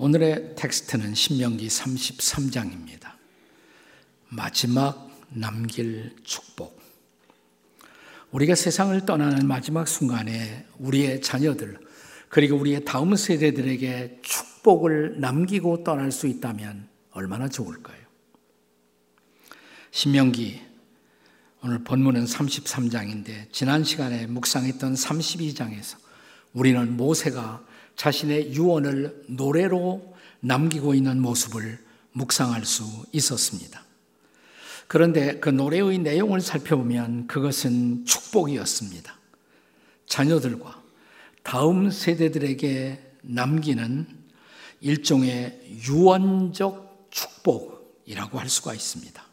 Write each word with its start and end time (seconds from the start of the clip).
오늘의 0.00 0.54
텍스트는 0.54 1.16
신명기 1.16 1.66
33장입니다. 1.66 3.14
마지막 4.28 5.10
남길 5.30 6.14
축복. 6.22 6.80
우리가 8.30 8.54
세상을 8.54 9.04
떠나는 9.06 9.48
마지막 9.48 9.88
순간에 9.88 10.66
우리의 10.78 11.20
자녀들, 11.20 11.80
그리고 12.28 12.56
우리의 12.58 12.84
다음 12.84 13.16
세대들에게 13.16 14.20
축복을 14.22 15.18
남기고 15.18 15.82
떠날 15.82 16.12
수 16.12 16.28
있다면 16.28 16.88
얼마나 17.10 17.48
좋을까요? 17.48 17.98
신명기, 19.90 20.60
오늘 21.64 21.82
본문은 21.82 22.24
33장인데, 22.24 23.52
지난 23.52 23.82
시간에 23.82 24.28
묵상했던 24.28 24.94
32장에서 24.94 25.96
우리는 26.52 26.96
모세가 26.96 27.66
자신의 27.98 28.54
유언을 28.54 29.24
노래로 29.26 30.14
남기고 30.40 30.94
있는 30.94 31.20
모습을 31.20 31.84
묵상할 32.12 32.64
수 32.64 32.84
있었습니다. 33.12 33.84
그런데 34.86 35.40
그 35.40 35.48
노래의 35.48 35.98
내용을 35.98 36.40
살펴보면 36.40 37.26
그것은 37.26 38.06
축복이었습니다. 38.06 39.18
자녀들과 40.06 40.80
다음 41.42 41.90
세대들에게 41.90 43.14
남기는 43.22 44.06
일종의 44.80 45.60
유언적 45.88 47.08
축복이라고 47.10 48.38
할 48.38 48.48
수가 48.48 48.74
있습니다. 48.74 49.24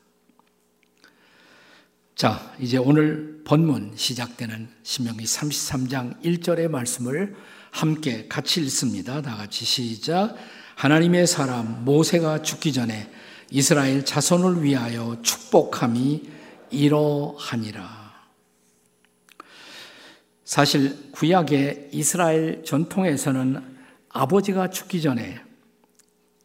자, 2.15 2.55
이제 2.59 2.77
오늘 2.77 3.43
본문 3.45 3.93
시작되는 3.95 4.69
신명기 4.81 5.23
33장 5.23 6.19
1절의 6.23 6.67
말씀을 6.67 7.35
함께 7.75 8.25
같이 8.29 8.61
읽습니다. 8.61 9.21
다 9.21 9.35
같이 9.35 9.65
시작. 9.65 10.33
하나님의 10.75 11.27
사람 11.27 11.83
모세가 11.83 12.41
죽기 12.41 12.71
전에 12.71 13.11
이스라엘 13.51 14.05
자손을 14.05 14.63
위하여 14.63 15.17
축복함이 15.21 16.23
이러하니라. 16.71 18.13
사실 20.45 21.11
구약의 21.11 21.89
이스라엘 21.91 22.63
전통에서는 22.63 23.61
아버지가 24.07 24.69
죽기 24.69 25.01
전에 25.01 25.41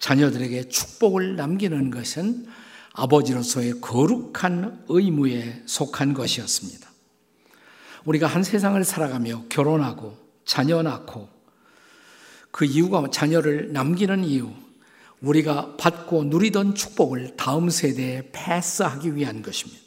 자녀들에게 0.01 0.69
축복을 0.69 1.37
남기는 1.37 1.93
것은 1.93 2.47
아버지로서의 2.93 3.81
거룩한 3.81 4.85
의무에 4.89 5.63
속한 5.67 6.13
것이었습니다. 6.15 6.91
우리가 8.05 8.27
한 8.27 8.43
세상을 8.43 8.83
살아가며 8.83 9.45
결혼하고 9.49 10.30
자녀 10.45 10.83
낳고 10.83 11.29
그 12.51 12.65
이유가 12.65 13.09
자녀를 13.11 13.73
남기는 13.73 14.25
이유, 14.25 14.51
우리가 15.21 15.77
받고 15.77 16.25
누리던 16.25 16.75
축복을 16.75 17.37
다음 17.37 17.71
세대에 17.71 18.31
패스하기 18.33 19.15
위한 19.15 19.43
것입니다. 19.43 19.81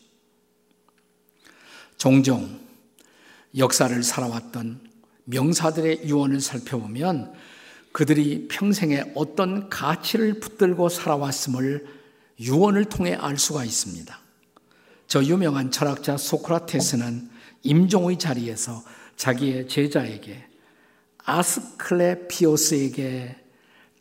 종종 1.98 2.60
역사를 3.58 4.04
살아왔던 4.04 4.82
명사들의 5.26 6.06
유언을 6.06 6.42
살펴보면 6.42 7.34
그들이 7.92 8.48
평생에 8.48 9.12
어떤 9.16 9.70
가치를 9.70 10.40
붙들고 10.40 10.90
살아왔음을 10.90 11.86
유언을 12.40 12.86
통해 12.86 13.14
알 13.14 13.38
수가 13.38 13.64
있습니다. 13.64 14.20
저 15.08 15.24
유명한 15.24 15.70
철학자 15.72 16.18
소크라테스는 16.18 17.30
임종의 17.62 18.18
자리에서 18.18 18.84
자기의 19.16 19.68
제자에게 19.68 20.48
아스클레피오스에게 21.26 23.36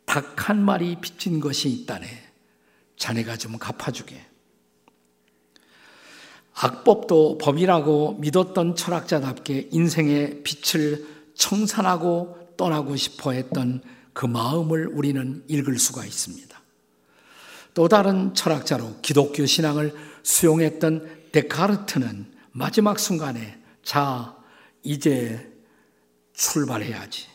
닭 0.05 0.49
한 0.49 0.63
마리 0.63 0.99
빚진 0.99 1.39
것이 1.39 1.69
있다네. 1.69 2.07
자네가 2.97 3.37
좀 3.37 3.57
갚아주게. 3.57 4.19
악법도 6.53 7.37
법이라고 7.37 8.17
믿었던 8.19 8.75
철학자답게 8.75 9.69
인생의 9.71 10.43
빛을 10.43 11.07
청산하고 11.33 12.53
떠나고 12.57 12.95
싶어 12.95 13.31
했던 13.31 13.81
그 14.11 14.25
마음을 14.25 14.87
우리는 14.87 15.43
읽을 15.47 15.79
수가 15.79 16.05
있습니다. 16.05 16.61
또 17.73 17.87
다른 17.87 18.35
철학자로 18.35 18.97
기독교 19.01 19.45
신앙을 19.45 19.95
수용했던 20.21 21.29
데카르트는 21.31 22.31
마지막 22.51 22.99
순간에 22.99 23.57
자, 23.83 24.35
이제 24.83 25.51
출발해야지. 26.33 27.27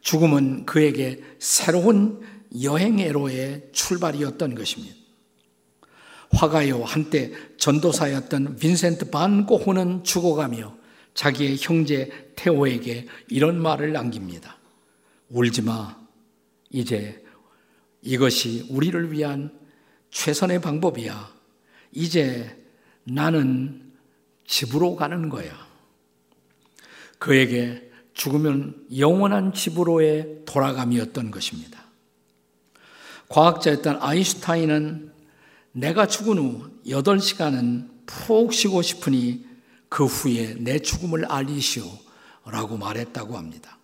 죽음은 0.00 0.66
그에게 0.66 1.22
새로운 1.38 2.20
여행애로의 2.62 3.70
출발이었던 3.72 4.54
것입니다. 4.54 4.94
화가요 6.30 6.82
한때 6.82 7.32
전도사였던 7.58 8.56
빈센트 8.56 9.10
반 9.10 9.46
고흐는 9.46 10.04
죽어가며 10.04 10.76
자기의 11.14 11.56
형제 11.60 12.32
테오에게 12.36 13.06
이런 13.28 13.60
말을 13.60 13.92
남깁니다. 13.92 14.58
울지 15.28 15.62
마. 15.62 15.96
이제 16.70 17.24
이것이 18.02 18.66
우리를 18.68 19.12
위한 19.12 19.56
최선의 20.10 20.60
방법이야. 20.60 21.32
이제 21.92 22.64
나는 23.04 23.83
집으로 24.46 24.96
가는 24.96 25.28
거야. 25.28 25.52
그에게 27.18 27.90
죽으면 28.12 28.86
영원한 28.96 29.52
집으로의 29.52 30.42
돌아감이었던 30.46 31.30
것입니다. 31.30 31.84
과학자였던 33.28 33.98
아인슈타인은 34.00 35.12
내가 35.72 36.06
죽은 36.06 36.38
후 36.38 36.70
8시간은 36.86 37.88
푹 38.06 38.52
쉬고 38.52 38.82
싶으니 38.82 39.44
그 39.88 40.04
후에 40.04 40.56
내 40.58 40.78
죽음을 40.78 41.24
알리시오 41.24 41.84
라고 42.46 42.76
말했다고 42.76 43.36
합니다. 43.36 43.78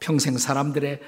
평생 0.00 0.38
사람들의 0.38 1.00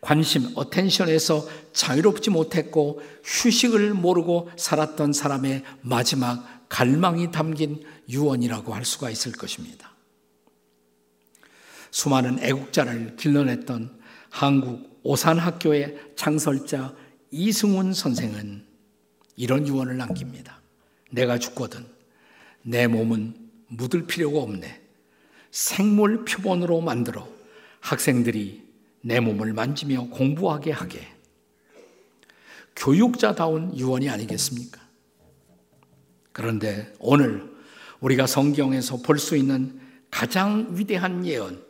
관심, 0.00 0.52
어텐션에서 0.54 1.46
자유롭지 1.72 2.30
못했고 2.30 3.00
휴식을 3.24 3.94
모르고 3.94 4.50
살았던 4.56 5.12
사람의 5.12 5.64
마지막 5.82 6.57
갈망이 6.68 7.30
담긴 7.30 7.82
유언이라고 8.08 8.74
할 8.74 8.84
수가 8.84 9.10
있을 9.10 9.32
것입니다. 9.32 9.92
수많은 11.90 12.38
애국자를 12.40 13.16
길러냈던 13.16 13.98
한국 14.30 15.00
오산학교의 15.02 16.12
창설자 16.16 16.94
이승훈 17.30 17.94
선생은 17.94 18.66
이런 19.36 19.66
유언을 19.66 19.96
남깁니다. 19.96 20.60
내가 21.10 21.38
죽거든 21.38 21.86
내 22.62 22.86
몸은 22.86 23.34
묻을 23.68 24.06
필요가 24.06 24.40
없네. 24.40 24.82
생물 25.50 26.24
표본으로 26.24 26.80
만들어 26.80 27.28
학생들이 27.80 28.68
내 29.00 29.20
몸을 29.20 29.52
만지며 29.52 30.08
공부하게 30.08 30.72
하게. 30.72 31.06
교육자다운 32.76 33.76
유언이 33.76 34.08
아니겠습니까? 34.08 34.87
그런데 36.38 36.94
오늘 37.00 37.52
우리가 38.00 38.28
성경에서 38.28 38.98
볼 38.98 39.18
수 39.18 39.36
있는 39.36 39.80
가장 40.08 40.68
위대한 40.70 41.26
예언, 41.26 41.60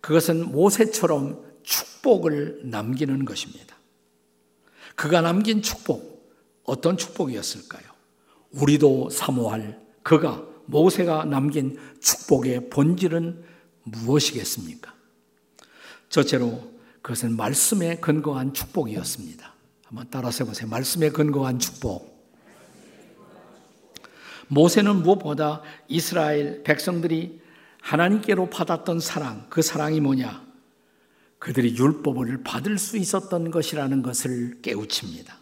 그것은 0.00 0.52
모세처럼 0.52 1.44
축복을 1.64 2.62
남기는 2.64 3.24
것입니다. 3.24 3.76
그가 4.94 5.20
남긴 5.20 5.62
축복, 5.62 6.32
어떤 6.62 6.96
축복이었을까요? 6.96 7.82
우리도 8.52 9.10
사모할 9.10 9.80
그가, 10.04 10.46
모세가 10.66 11.24
남긴 11.24 11.76
축복의 12.00 12.70
본질은 12.70 13.44
무엇이겠습니까? 13.82 14.94
첫째로 16.08 16.72
그것은 17.02 17.36
말씀에 17.36 17.96
근거한 17.96 18.54
축복이었습니다. 18.54 19.52
한번 19.86 20.06
따라서 20.08 20.44
해보세요. 20.44 20.68
말씀에 20.68 21.10
근거한 21.10 21.58
축복. 21.58 22.11
모세는 24.52 25.02
무엇보다 25.02 25.62
이스라엘 25.88 26.62
백성들이 26.62 27.40
하나님께로 27.80 28.50
받았던 28.50 29.00
사랑, 29.00 29.46
그 29.48 29.62
사랑이 29.62 30.00
뭐냐? 30.00 30.44
그들이 31.38 31.74
율법을 31.74 32.42
받을 32.44 32.76
수 32.76 32.98
있었던 32.98 33.50
것이라는 33.50 34.02
것을 34.02 34.60
깨우칩니다. 34.60 35.38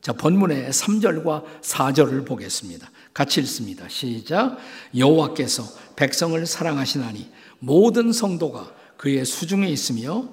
자, 0.00 0.14
본문의 0.14 0.70
3절과 0.70 1.60
4절을 1.60 2.26
보겠습니다. 2.26 2.90
같이 3.12 3.40
읽습니다. 3.42 3.86
시작. 3.88 4.56
여호와께서 4.96 5.62
백성을 5.96 6.44
사랑하시나니 6.46 7.30
모든 7.58 8.10
성도가 8.10 8.72
그의 8.96 9.26
수중에 9.26 9.68
있으며 9.68 10.26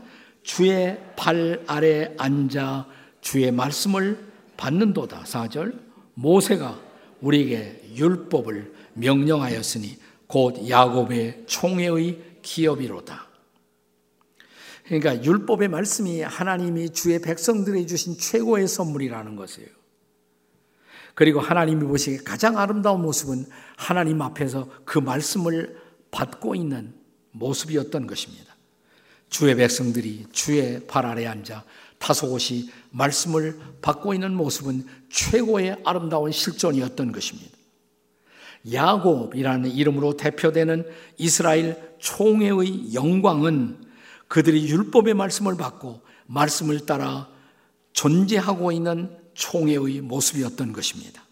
주의 0.43 0.97
발 1.17 1.61
아래 1.67 2.15
앉아 2.17 2.87
주의 3.19 3.51
말씀을 3.51 4.25
받는도다. 4.55 5.23
4절. 5.23 5.77
모세가 6.13 6.86
우리에게 7.21 7.93
율법을 7.95 8.73
명령하였으니 8.93 9.97
곧 10.27 10.69
야곱의 10.69 11.43
총회의 11.47 12.21
기업이로다. 12.41 13.27
그러니까 14.85 15.23
율법의 15.23 15.67
말씀이 15.67 16.21
하나님이 16.21 16.91
주의 16.91 17.19
백성들에게 17.21 17.85
주신 17.85 18.17
최고의 18.17 18.67
선물이라는 18.67 19.35
것이에요. 19.35 19.69
그리고 21.13 21.39
하나님이 21.39 21.85
보시기에 21.85 22.19
가장 22.19 22.57
아름다운 22.57 23.01
모습은 23.01 23.45
하나님 23.75 24.21
앞에서 24.21 24.69
그 24.85 24.99
말씀을 24.99 25.77
받고 26.11 26.55
있는 26.55 26.93
모습이었던 27.31 28.07
것입니다. 28.07 28.55
주의 29.29 29.55
백성들이 29.55 30.27
주의 30.31 30.85
발 30.87 31.05
아래 31.05 31.25
앉아 31.25 31.65
다소곳이 31.99 32.69
말씀을 32.91 33.59
받고 33.81 34.13
있는 34.13 34.33
모습은 34.35 34.85
최고의 35.09 35.77
아름다운 35.83 36.31
실존이었던 36.31 37.11
것입니다. 37.11 37.57
야곱이라는 38.71 39.71
이름으로 39.71 40.17
대표되는 40.17 40.85
이스라엘 41.17 41.95
총회의 41.99 42.93
영광은 42.93 43.85
그들이 44.27 44.67
율법의 44.67 45.13
말씀을 45.13 45.55
받고 45.55 46.01
말씀을 46.25 46.85
따라 46.85 47.29
존재하고 47.93 48.71
있는 48.71 49.17
총회의 49.33 50.01
모습이었던 50.01 50.73
것입니다. 50.73 51.23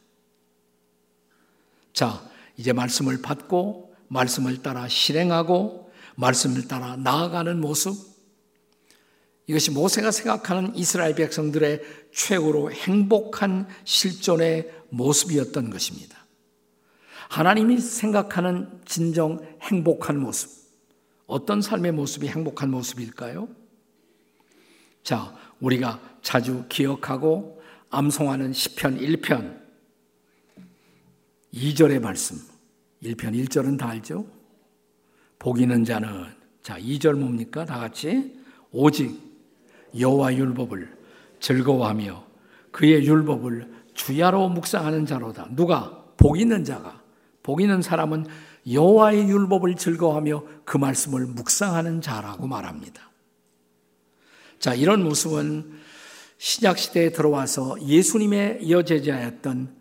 자, 1.94 2.24
이제 2.58 2.74
말씀을 2.74 3.22
받고 3.22 3.94
말씀을 4.08 4.62
따라 4.62 4.88
실행하고 4.88 5.92
말씀을 6.16 6.68
따라 6.68 6.96
나아가는 6.96 7.60
모습 7.60 8.15
이것이 9.48 9.72
모세가 9.72 10.12
생각하는 10.12 10.76
이스라엘 10.76 11.14
백성들의 11.16 11.82
최고로 12.12 12.72
행복한 12.72 13.68
실존의 13.84 14.72
모습이었던 14.90 15.70
것입니다. 15.70 16.26
하나님이 17.30 17.80
생각하는 17.80 18.70
진정 18.86 19.40
행복한 19.62 20.20
모습. 20.20 20.50
어떤 21.28 21.62
삶의 21.62 21.92
모습이 21.92 22.28
행복한 22.28 22.70
모습일까요? 22.72 23.48
자, 25.04 25.36
우리가 25.60 26.00
자주 26.22 26.66
기억하고 26.70 27.62
암송하는 27.90 28.54
시편 28.54 29.00
1편 29.00 29.60
2절의 31.54 32.00
말씀. 32.00 32.38
1편 33.04 33.48
1절은 33.48 33.78
다 33.78 33.90
알죠? 33.90 34.28
복이는 35.38 35.86
자는 35.86 36.26
자, 36.64 36.80
2절 36.80 37.14
뭡니까? 37.14 37.66
다 37.66 37.80
같이 37.80 38.36
오직 38.72 39.25
여호와 39.98 40.36
율법을 40.36 40.96
즐거워하며 41.40 42.24
그의 42.72 43.06
율법을 43.06 43.74
주야로 43.94 44.50
묵상하는 44.50 45.06
자로다. 45.06 45.48
누가 45.56 46.04
복 46.18 46.40
있는 46.40 46.64
자가 46.64 47.02
복 47.44 47.62
있는 47.62 47.82
사람은 47.82 48.26
여호와의 48.70 49.30
율법을 49.30 49.76
즐거워하며 49.76 50.44
그 50.66 50.78
말씀을 50.78 51.28
묵상하는 51.28 52.02
자라고 52.02 52.48
말합니다. 52.48 53.12
자, 54.60 54.74
이런 54.74 55.04
모습은 55.04 55.80
신약 56.38 56.80
시대에 56.80 57.12
들어와서 57.12 57.78
예수님의 57.82 58.70
여제자였던 58.70 59.76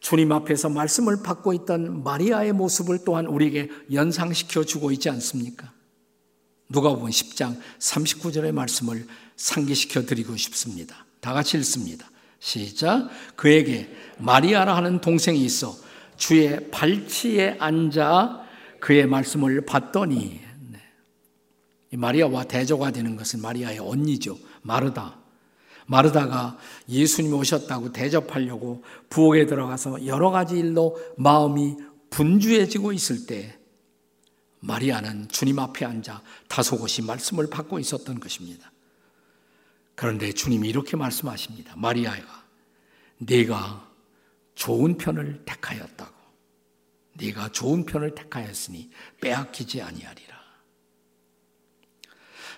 주님 0.00 0.32
앞에서 0.32 0.68
말씀을 0.68 1.22
받고 1.22 1.52
있던 1.52 2.02
마리아의 2.02 2.52
모습을 2.54 3.00
또한 3.04 3.26
우리에게 3.26 3.68
연상시켜 3.92 4.64
주고 4.64 4.90
있지 4.90 5.10
않습니까? 5.10 5.72
누가복음 6.72 7.10
10장 7.10 7.60
39절의 7.78 8.52
말씀을 8.52 9.06
상기시켜 9.36 10.06
드리고 10.06 10.36
싶습니다. 10.36 11.04
다 11.20 11.32
같이 11.34 11.58
읽습니다. 11.58 12.10
시작. 12.40 13.08
그에게 13.36 13.94
마리아라 14.18 14.74
하는 14.74 15.00
동생이 15.00 15.44
있어 15.44 15.76
주의 16.16 16.70
발치에 16.70 17.56
앉아 17.58 18.42
그의 18.80 19.06
말씀을 19.06 19.64
받더니 19.66 20.40
네. 20.70 21.96
마리아와 21.96 22.44
대조가 22.44 22.90
되는 22.90 23.16
것은 23.16 23.40
마리아의 23.40 23.78
언니죠. 23.78 24.38
마르다. 24.62 25.18
마르다가 25.86 26.58
예수님 26.88 27.34
오셨다고 27.34 27.92
대접하려고 27.92 28.82
부엌에 29.10 29.46
들어가서 29.46 30.06
여러 30.06 30.30
가지 30.30 30.58
일로 30.58 30.98
마음이 31.16 31.76
분주해지고 32.10 32.92
있을 32.92 33.26
때 33.26 33.58
마리아는 34.62 35.28
주님 35.28 35.58
앞에 35.58 35.84
앉아 35.84 36.22
다소곳이 36.48 37.02
말씀을 37.02 37.50
받고 37.50 37.80
있었던 37.80 38.20
것입니다. 38.20 38.70
그런데 39.96 40.32
주님이 40.32 40.68
이렇게 40.68 40.96
말씀하십니다. 40.96 41.74
마리아가 41.76 42.44
네가 43.18 43.90
좋은 44.54 44.96
편을 44.96 45.42
택하였다고. 45.44 46.12
네가 47.14 47.50
좋은 47.50 47.84
편을 47.84 48.14
택하였으니 48.14 48.90
빼앗기지 49.20 49.82
아니하리라. 49.82 50.32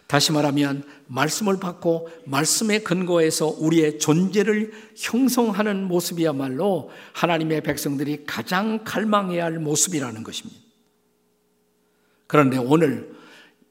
다시 0.07 0.31
말하면 0.31 0.87
말씀을 1.07 1.59
받고 1.59 2.11
말씀의 2.27 2.85
근거에서 2.85 3.47
우리의 3.47 3.99
존재를 3.99 4.73
형성하는 4.95 5.89
모습이야말로 5.89 6.91
하나님의 7.15 7.63
백성들이 7.63 8.25
가장 8.27 8.85
갈망해야 8.85 9.45
할 9.45 9.59
모습이라는 9.59 10.23
것입니다. 10.23 10.64
그런데 12.35 12.59
오늘 12.59 13.15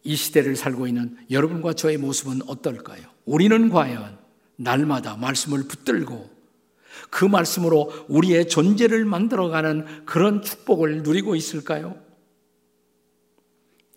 이 0.06 0.16
시대를 0.16 0.56
살고 0.56 0.88
있는 0.88 1.18
여러분과 1.30 1.74
저의 1.74 1.98
모습은 1.98 2.44
어떨까요? 2.48 3.02
우리는 3.26 3.70
과연 3.70 4.18
날마다 4.56 5.18
말씀을 5.18 5.68
붙들고 5.68 6.30
그 7.10 7.26
말씀으로 7.26 8.06
우리의 8.08 8.48
존재를 8.48 9.04
만들어가는 9.04 10.06
그런 10.06 10.42
축복을 10.42 11.04
누리고 11.04 11.36
있을까요? 11.36 12.02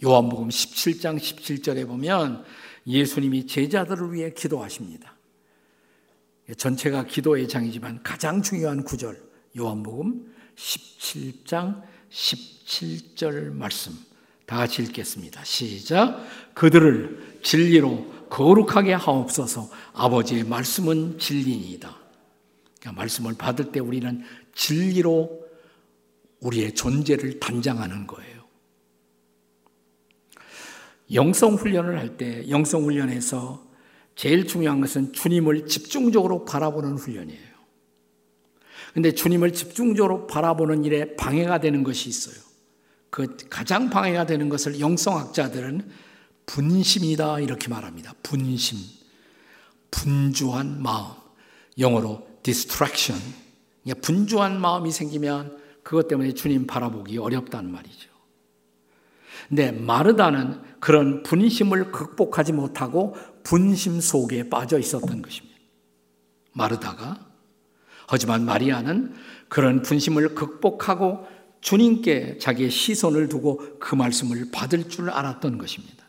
요한복음 0.02 0.48
17장 0.48 1.16
17절에 1.16 1.86
보면 1.86 2.42
예수님이 2.88 3.46
제자들을 3.46 4.14
위해 4.14 4.32
기도하십니다. 4.32 5.16
전체가 6.56 7.04
기도의 7.04 7.46
장이지만 7.46 8.02
가장 8.02 8.42
중요한 8.42 8.82
구절 8.82 9.22
요한복음 9.56 10.34
17장 10.56 11.82
17절 12.10 13.52
말씀 13.52 13.92
다 14.46 14.56
같이 14.58 14.82
읽겠습니다. 14.82 15.44
시작. 15.44 16.24
그들을 16.54 17.40
진리로 17.42 18.06
거룩하게 18.30 18.92
하옵소서. 18.94 19.68
아버지의 19.92 20.44
말씀은 20.44 21.18
진리이다. 21.18 21.96
그러니까 22.80 23.00
말씀을 23.00 23.34
받을 23.34 23.72
때 23.72 23.80
우리는 23.80 24.22
진리로 24.54 25.44
우리의 26.40 26.74
존재를 26.74 27.40
단장하는 27.40 28.06
거예요. 28.06 28.36
영성 31.12 31.54
훈련을 31.54 31.98
할 31.98 32.16
때 32.16 32.48
영성 32.48 32.84
훈련에서 32.84 33.64
제일 34.16 34.46
중요한 34.46 34.80
것은 34.80 35.12
주님을 35.12 35.66
집중적으로 35.66 36.44
바라보는 36.44 36.96
훈련이에요. 36.96 37.56
근데 38.94 39.12
주님을 39.12 39.52
집중적으로 39.52 40.26
바라보는 40.26 40.84
일에 40.84 41.14
방해가 41.16 41.60
되는 41.60 41.82
것이 41.84 42.08
있어요. 42.08 42.45
그 43.16 43.34
가장 43.48 43.88
방해가 43.88 44.26
되는 44.26 44.50
것을 44.50 44.78
영성학자들은 44.78 45.90
분심이다 46.44 47.40
이렇게 47.40 47.70
말합니다. 47.70 48.12
분심. 48.22 48.76
분주한 49.90 50.82
마음. 50.82 51.14
영어로 51.78 52.28
distraction. 52.42 53.18
분주한 54.02 54.60
마음이 54.60 54.92
생기면 54.92 55.56
그것 55.82 56.08
때문에 56.08 56.34
주님 56.34 56.66
바라보기 56.66 57.16
어렵다는 57.16 57.72
말이죠. 57.72 58.10
근데 59.48 59.72
마르다는 59.72 60.60
그런 60.78 61.22
분심을 61.22 61.92
극복하지 61.92 62.52
못하고 62.52 63.16
분심 63.42 63.98
속에 63.98 64.50
빠져 64.50 64.78
있었던 64.78 65.22
것입니다. 65.22 65.56
마르다가. 66.52 67.26
하지만 68.08 68.44
마리아는 68.44 69.14
그런 69.48 69.80
분심을 69.80 70.34
극복하고 70.34 71.26
주님께 71.66 72.38
자기의 72.38 72.70
시선을 72.70 73.28
두고 73.28 73.60
그 73.80 73.96
말씀을 73.96 74.50
받을 74.52 74.88
줄 74.88 75.10
알았던 75.10 75.58
것입니다. 75.58 76.04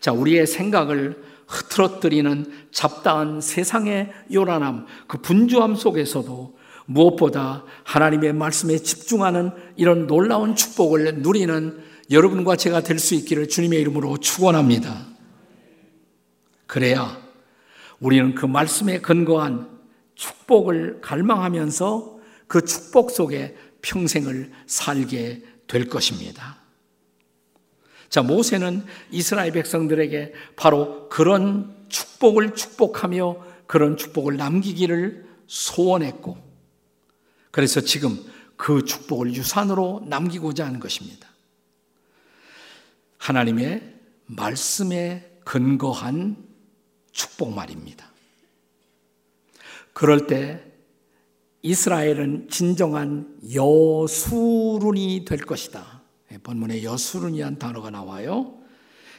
자, 0.00 0.10
우리의 0.12 0.46
생각을 0.46 1.22
흐트러뜨리는 1.46 2.50
잡다한 2.70 3.42
세상의 3.42 4.10
요란함, 4.32 4.86
그 5.06 5.18
분주함 5.18 5.74
속에서도 5.74 6.56
무엇보다 6.86 7.66
하나님의 7.84 8.32
말씀에 8.32 8.78
집중하는 8.78 9.50
이런 9.76 10.06
놀라운 10.06 10.56
축복을 10.56 11.16
누리는 11.16 11.84
여러분과 12.10 12.56
제가 12.56 12.80
될 12.80 12.98
수 12.98 13.14
있기를 13.14 13.48
주님의 13.48 13.82
이름으로 13.82 14.16
축원합니다. 14.16 15.08
그래야 16.66 17.20
우리는 18.00 18.34
그 18.34 18.46
말씀에 18.46 19.02
근거한 19.02 19.68
축복을 20.14 21.02
갈망하면서 21.02 22.12
그 22.46 22.64
축복 22.64 23.10
속에 23.10 23.56
평생을 23.82 24.52
살게 24.66 25.42
될 25.66 25.88
것입니다. 25.88 26.58
자, 28.08 28.22
모세는 28.22 28.84
이스라엘 29.10 29.52
백성들에게 29.52 30.32
바로 30.56 31.08
그런 31.08 31.86
축복을 31.88 32.54
축복하며 32.54 33.44
그런 33.66 33.96
축복을 33.96 34.36
남기기를 34.36 35.26
소원했고, 35.46 36.36
그래서 37.50 37.80
지금 37.80 38.22
그 38.56 38.84
축복을 38.84 39.34
유산으로 39.34 40.04
남기고자 40.06 40.66
하는 40.66 40.78
것입니다. 40.78 41.28
하나님의 43.18 43.94
말씀에 44.26 45.38
근거한 45.44 46.36
축복 47.12 47.54
말입니다. 47.54 48.10
그럴 49.92 50.26
때 50.26 50.71
이스라엘은 51.62 52.48
진정한 52.50 53.38
여수룬이 53.54 55.24
될 55.24 55.38
것이다. 55.38 56.02
예, 56.32 56.38
본문에 56.38 56.82
여수룬이란 56.82 57.58
단어가 57.58 57.90
나와요. 57.90 58.58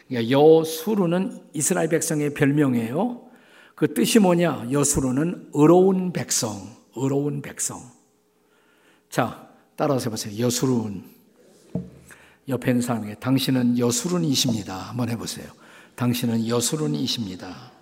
그러니까 0.07 0.29
여수룬은 0.31 1.41
이스라엘 1.53 1.89
백성의 1.89 2.33
별명이에요. 2.33 3.23
그 3.75 3.93
뜻이 3.93 4.19
뭐냐? 4.19 4.67
여수룬은 4.71 5.49
의로운 5.53 6.13
백성, 6.13 6.69
의로운 6.95 7.41
백성. 7.41 7.81
자, 9.09 9.49
따라서 9.75 10.05
해보세요. 10.05 10.37
여수룬. 10.43 11.03
옆에 12.49 12.71
있는 12.71 12.81
사람에게 12.81 13.15
당신은 13.15 13.79
여수룬이십니다. 13.79 14.75
한번 14.75 15.09
해보세요. 15.09 15.47
당신은 15.95 16.47
여수룬이십니다. 16.47 17.72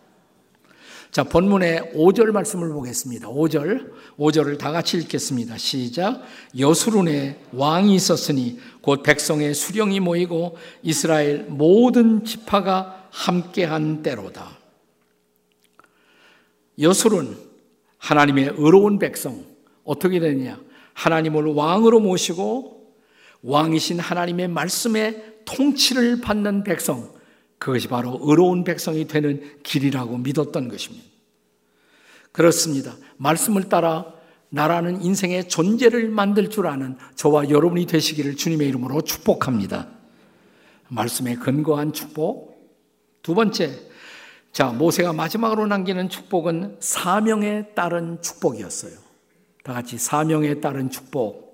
자, 1.11 1.25
본문의 1.25 1.91
5절 1.93 2.31
말씀을 2.31 2.69
보겠습니다. 2.69 3.27
5절. 3.27 3.91
5절을 4.17 4.57
다 4.57 4.71
같이 4.71 4.97
읽겠습니다. 4.97 5.57
시작. 5.57 6.21
여수룬에 6.57 7.37
왕이 7.51 7.93
있었으니 7.93 8.59
곧 8.81 9.03
백성의 9.03 9.53
수령이 9.53 9.99
모이고 9.99 10.57
이스라엘 10.83 11.43
모든 11.49 12.23
지파가 12.23 13.09
함께한 13.11 14.03
때로다. 14.03 14.57
여수룬 16.79 17.37
하나님의 17.97 18.53
의로운 18.55 18.97
백성 18.97 19.43
어떻게 19.83 20.21
되느냐? 20.21 20.61
하나님을 20.93 21.43
왕으로 21.43 21.99
모시고 21.99 22.93
왕이신 23.41 23.99
하나님의 23.99 24.47
말씀에 24.47 25.41
통치를 25.43 26.21
받는 26.21 26.63
백성 26.63 27.11
그것이 27.61 27.87
바로 27.87 28.17
의로운 28.23 28.63
백성이 28.63 29.07
되는 29.07 29.39
길이라고 29.61 30.17
믿었던 30.17 30.67
것입니다. 30.67 31.05
그렇습니다. 32.31 32.95
말씀을 33.17 33.69
따라 33.69 34.11
나라는 34.49 35.03
인생의 35.03 35.47
존재를 35.47 36.09
만들 36.09 36.49
줄 36.49 36.65
아는 36.65 36.97
저와 37.13 37.51
여러분이 37.51 37.85
되시기를 37.85 38.35
주님의 38.35 38.67
이름으로 38.67 39.01
축복합니다. 39.01 39.89
말씀에 40.87 41.35
근거한 41.35 41.93
축복. 41.93 42.51
두 43.21 43.35
번째, 43.35 43.79
자, 44.51 44.71
모세가 44.71 45.13
마지막으로 45.13 45.67
남기는 45.67 46.09
축복은 46.09 46.77
사명에 46.79 47.67
따른 47.75 48.19
축복이었어요. 48.23 48.93
다 49.63 49.73
같이 49.73 49.99
사명에 49.99 50.61
따른 50.61 50.89
축복. 50.89 51.50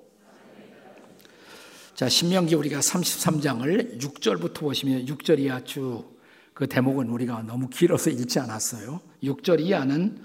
자, 1.98 2.08
신명기 2.08 2.56
우리가 2.56 2.80
33장을 2.80 4.00
6절부터 4.00 4.60
보시면 4.60 5.06
6절 5.08 5.40
이하 5.40 5.62
쭉 5.66 6.18
그 6.58 6.66
대목은 6.66 7.10
우리가 7.10 7.44
너무 7.44 7.70
길어서 7.70 8.10
읽지 8.10 8.40
않았어요. 8.40 9.00
6절 9.22 9.60
이하는 9.60 10.20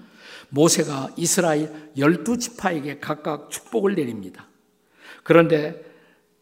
모세가 0.49 1.11
이스라엘 1.15 1.91
12지파에게 1.95 2.99
각각 2.99 3.51
축복을 3.51 3.93
내립니다. 3.93 4.47
그런데 5.21 5.79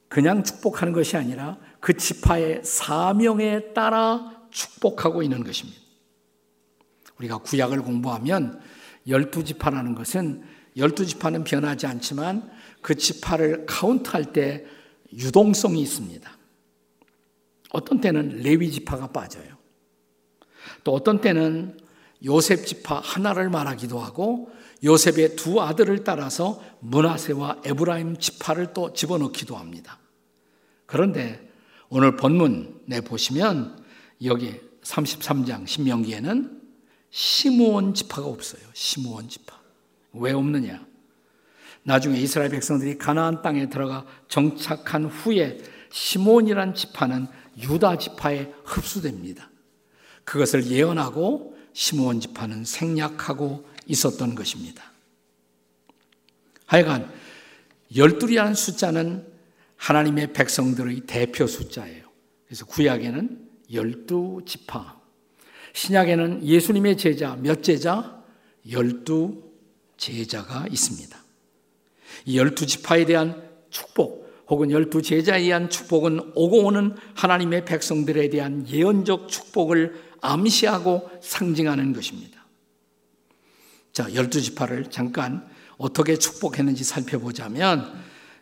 그냥 0.08 0.46
축복하는 0.46 0.94
것이 0.94 1.18
아니라 1.18 1.58
그 1.82 1.98
지파의 1.98 2.62
사명에 2.64 3.74
따라 3.74 4.48
축복하고 4.50 5.24
있는 5.24 5.44
것입니다. 5.44 5.78
우리가 7.20 7.40
구약을 7.40 7.82
공부하면 7.82 8.62
12지파라는 9.08 9.94
것은 9.98 10.42
12지파는 10.78 11.44
변하지 11.44 11.86
않지만 11.86 12.50
그 12.82 12.96
지파를 12.96 13.66
카운트할 13.66 14.32
때 14.32 14.66
유동성이 15.14 15.82
있습니다. 15.82 16.38
어떤 17.72 18.02
때는 18.02 18.42
레위 18.42 18.72
지파가 18.72 19.08
빠져요. 19.08 19.58
또 20.84 20.94
어떤 20.94 21.22
때는 21.22 21.78
요셉 22.24 22.66
지파 22.66 23.00
하나를 23.00 23.50
말하기도 23.50 24.00
하고 24.00 24.52
요셉의 24.84 25.36
두 25.36 25.62
아들을 25.62 26.04
따라서 26.04 26.62
문하세와 26.80 27.62
에브라임 27.66 28.18
지파를 28.18 28.74
또 28.74 28.94
집어넣기도 28.94 29.56
합니다. 29.56 30.00
그런데 30.86 31.52
오늘 31.90 32.16
본문에 32.16 33.02
보시면 33.02 33.84
여기 34.24 34.60
33장 34.84 35.68
신명기에는 35.68 36.62
시므온 37.10 37.94
지파가 37.94 38.28
없어요. 38.28 38.62
시므온 38.74 39.30
지파. 39.30 39.60
왜 40.14 40.32
없느냐? 40.32 40.86
나중에 41.84 42.20
이스라엘 42.20 42.50
백성들이 42.50 42.98
가나안 42.98 43.42
땅에 43.42 43.70
들어가 43.70 44.06
정착한 44.28 45.06
후에 45.06 45.60
시몬이란 45.92 46.74
지파는 46.76 47.28
유다 47.58 47.98
지파에 47.98 48.52
흡수됩니다. 48.64 49.50
그것을 50.24 50.68
예언하고 50.68 51.58
시몬 51.74 52.20
지파는 52.20 52.66
생략하고 52.66 53.68
있었던 53.88 54.36
것입니다. 54.36 54.92
하여간 56.66 57.12
열둘이라는 57.96 58.54
숫자는 58.54 59.28
하나님의 59.76 60.34
백성들의 60.34 61.02
대표 61.08 61.48
숫자예요. 61.48 62.06
그래서 62.46 62.66
구약에는 62.66 63.50
열두 63.74 64.42
지파, 64.46 65.02
신약에는 65.74 66.46
예수님의 66.46 66.98
제자 66.98 67.36
몇 67.36 67.64
제자? 67.64 68.22
열두 68.70 69.52
제자가 69.98 70.68
있습니다. 70.70 71.21
이 72.26 72.38
열두 72.38 72.66
지파에 72.66 73.06
대한 73.06 73.50
축복 73.70 74.22
혹은 74.48 74.70
열두 74.70 75.02
제자에 75.02 75.44
대한 75.44 75.70
축복은 75.70 76.34
오고 76.36 76.66
오는 76.66 76.96
하나님의 77.16 77.64
백성들에 77.66 78.30
대한 78.30 78.68
예언적 78.68 79.30
축복을 79.30 80.12
암시하고 80.20 81.10
상징하는 81.22 81.94
것입니다. 81.94 82.46
자, 83.94 84.14
열두 84.14 84.42
지파를 84.42 84.90
잠깐 84.90 85.48
어떻게 85.78 86.18
축복했는지 86.18 86.84
살펴보자면 86.84 87.94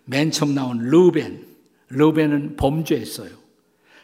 맨 0.06 0.32
처음 0.32 0.56
나온 0.56 0.80
르벤, 0.80 1.46
르벤은 1.90 2.56
범죄했어요. 2.56 3.30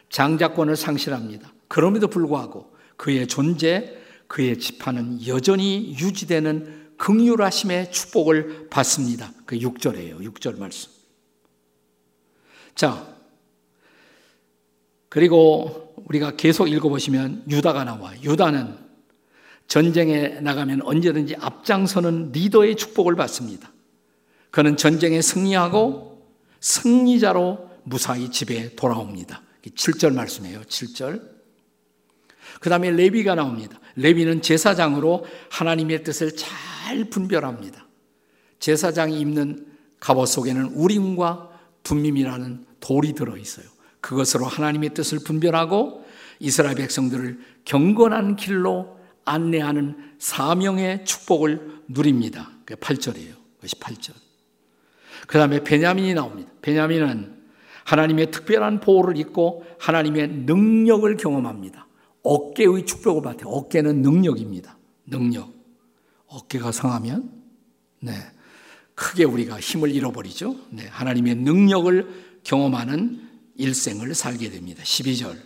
장자권을 0.08 0.76
상실합니다. 0.76 1.52
그럼에도 1.68 2.06
불구하고 2.06 2.72
그의 2.96 3.26
존재, 3.26 3.96
그의 4.28 4.58
지파는 4.58 5.26
여전히 5.26 5.96
유지되는 5.98 6.85
긍휼하심의 6.98 7.92
축복을 7.92 8.68
받습니다. 8.70 9.32
그 9.44 9.58
6절이에요. 9.58 10.20
6절 10.20 10.58
말씀. 10.58 10.90
자, 12.74 13.14
그리고 15.08 15.94
우리가 16.08 16.36
계속 16.36 16.68
읽어보시면 16.68 17.44
유다가 17.48 17.84
나와. 17.84 18.12
유다는 18.22 18.76
전쟁에 19.68 20.40
나가면 20.40 20.82
언제든지 20.82 21.36
앞장서는 21.40 22.32
리더의 22.32 22.76
축복을 22.76 23.16
받습니다. 23.16 23.72
그는 24.50 24.76
전쟁에 24.76 25.20
승리하고 25.20 26.22
승리자로 26.60 27.70
무사히 27.84 28.30
집에 28.30 28.74
돌아옵니다. 28.74 29.42
7절 29.62 30.14
말씀이에요. 30.14 30.62
7절. 30.62 31.36
그 32.60 32.70
다음에 32.70 32.90
레비가 32.90 33.34
나옵니다. 33.34 33.78
레비는 33.96 34.42
제사장으로 34.42 35.26
하나님의 35.50 36.04
뜻을 36.04 36.36
잘 36.36 36.75
분별합니다. 37.10 37.86
제사장이 38.58 39.20
입는 39.20 39.66
갑옷 40.00 40.28
속에는 40.28 40.72
우림과 40.74 41.50
분밈이라는 41.82 42.66
돌이 42.80 43.14
들어 43.14 43.36
있어요. 43.36 43.66
그것으로 44.00 44.46
하나님의 44.46 44.94
뜻을 44.94 45.20
분별하고 45.24 46.04
이스라엘 46.38 46.76
백성들을 46.76 47.38
경건한 47.64 48.36
길로 48.36 48.98
안내하는 49.24 50.14
사명의 50.18 51.04
축복을 51.04 51.82
누립니다. 51.88 52.50
그게 52.64 52.78
8절이에요. 52.80 53.34
그것이 53.56 53.76
8절. 53.76 54.12
그 55.26 55.38
다음에 55.38 55.64
베냐민이 55.64 56.14
나옵니다. 56.14 56.50
베냐민은 56.62 57.34
하나님의 57.84 58.30
특별한 58.30 58.80
보호를 58.80 59.16
입고 59.16 59.64
하나님의 59.78 60.28
능력을 60.28 61.16
경험합니다. 61.16 61.86
어깨의 62.22 62.84
축복을 62.84 63.22
받아요. 63.22 63.48
어깨는 63.48 64.02
능력입니다. 64.02 64.76
능력. 65.06 65.55
어깨가 66.36 66.72
상하면, 66.72 67.30
네. 68.00 68.12
크게 68.94 69.24
우리가 69.24 69.58
힘을 69.60 69.90
잃어버리죠. 69.90 70.56
네. 70.70 70.86
하나님의 70.86 71.36
능력을 71.36 72.40
경험하는 72.44 73.28
일생을 73.56 74.14
살게 74.14 74.50
됩니다. 74.50 74.82
12절. 74.82 75.36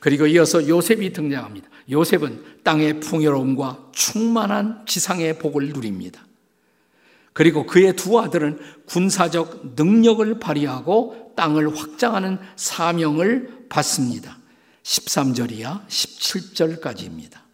그리고 0.00 0.26
이어서 0.26 0.66
요셉이 0.66 1.12
등장합니다. 1.12 1.68
요셉은 1.90 2.62
땅의 2.62 3.00
풍요로움과 3.00 3.90
충만한 3.92 4.84
지상의 4.86 5.38
복을 5.38 5.70
누립니다. 5.70 6.24
그리고 7.32 7.66
그의 7.66 7.94
두 7.96 8.18
아들은 8.18 8.58
군사적 8.86 9.74
능력을 9.76 10.38
발휘하고 10.38 11.32
땅을 11.36 11.76
확장하는 11.76 12.38
사명을 12.56 13.66
받습니다. 13.68 14.38
13절이야 14.82 15.86
17절까지입니다. 15.86 17.47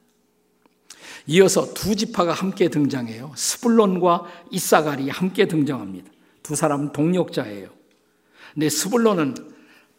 이어서 1.26 1.72
두 1.72 1.96
지파가 1.96 2.32
함께 2.32 2.68
등장해요. 2.68 3.32
스불론과 3.34 4.24
이사갈이 4.50 5.08
함께 5.08 5.46
등장합니다. 5.46 6.10
두 6.42 6.54
사람 6.54 6.92
동력자예요. 6.92 7.68
근데 8.52 8.68
스불론은 8.68 9.34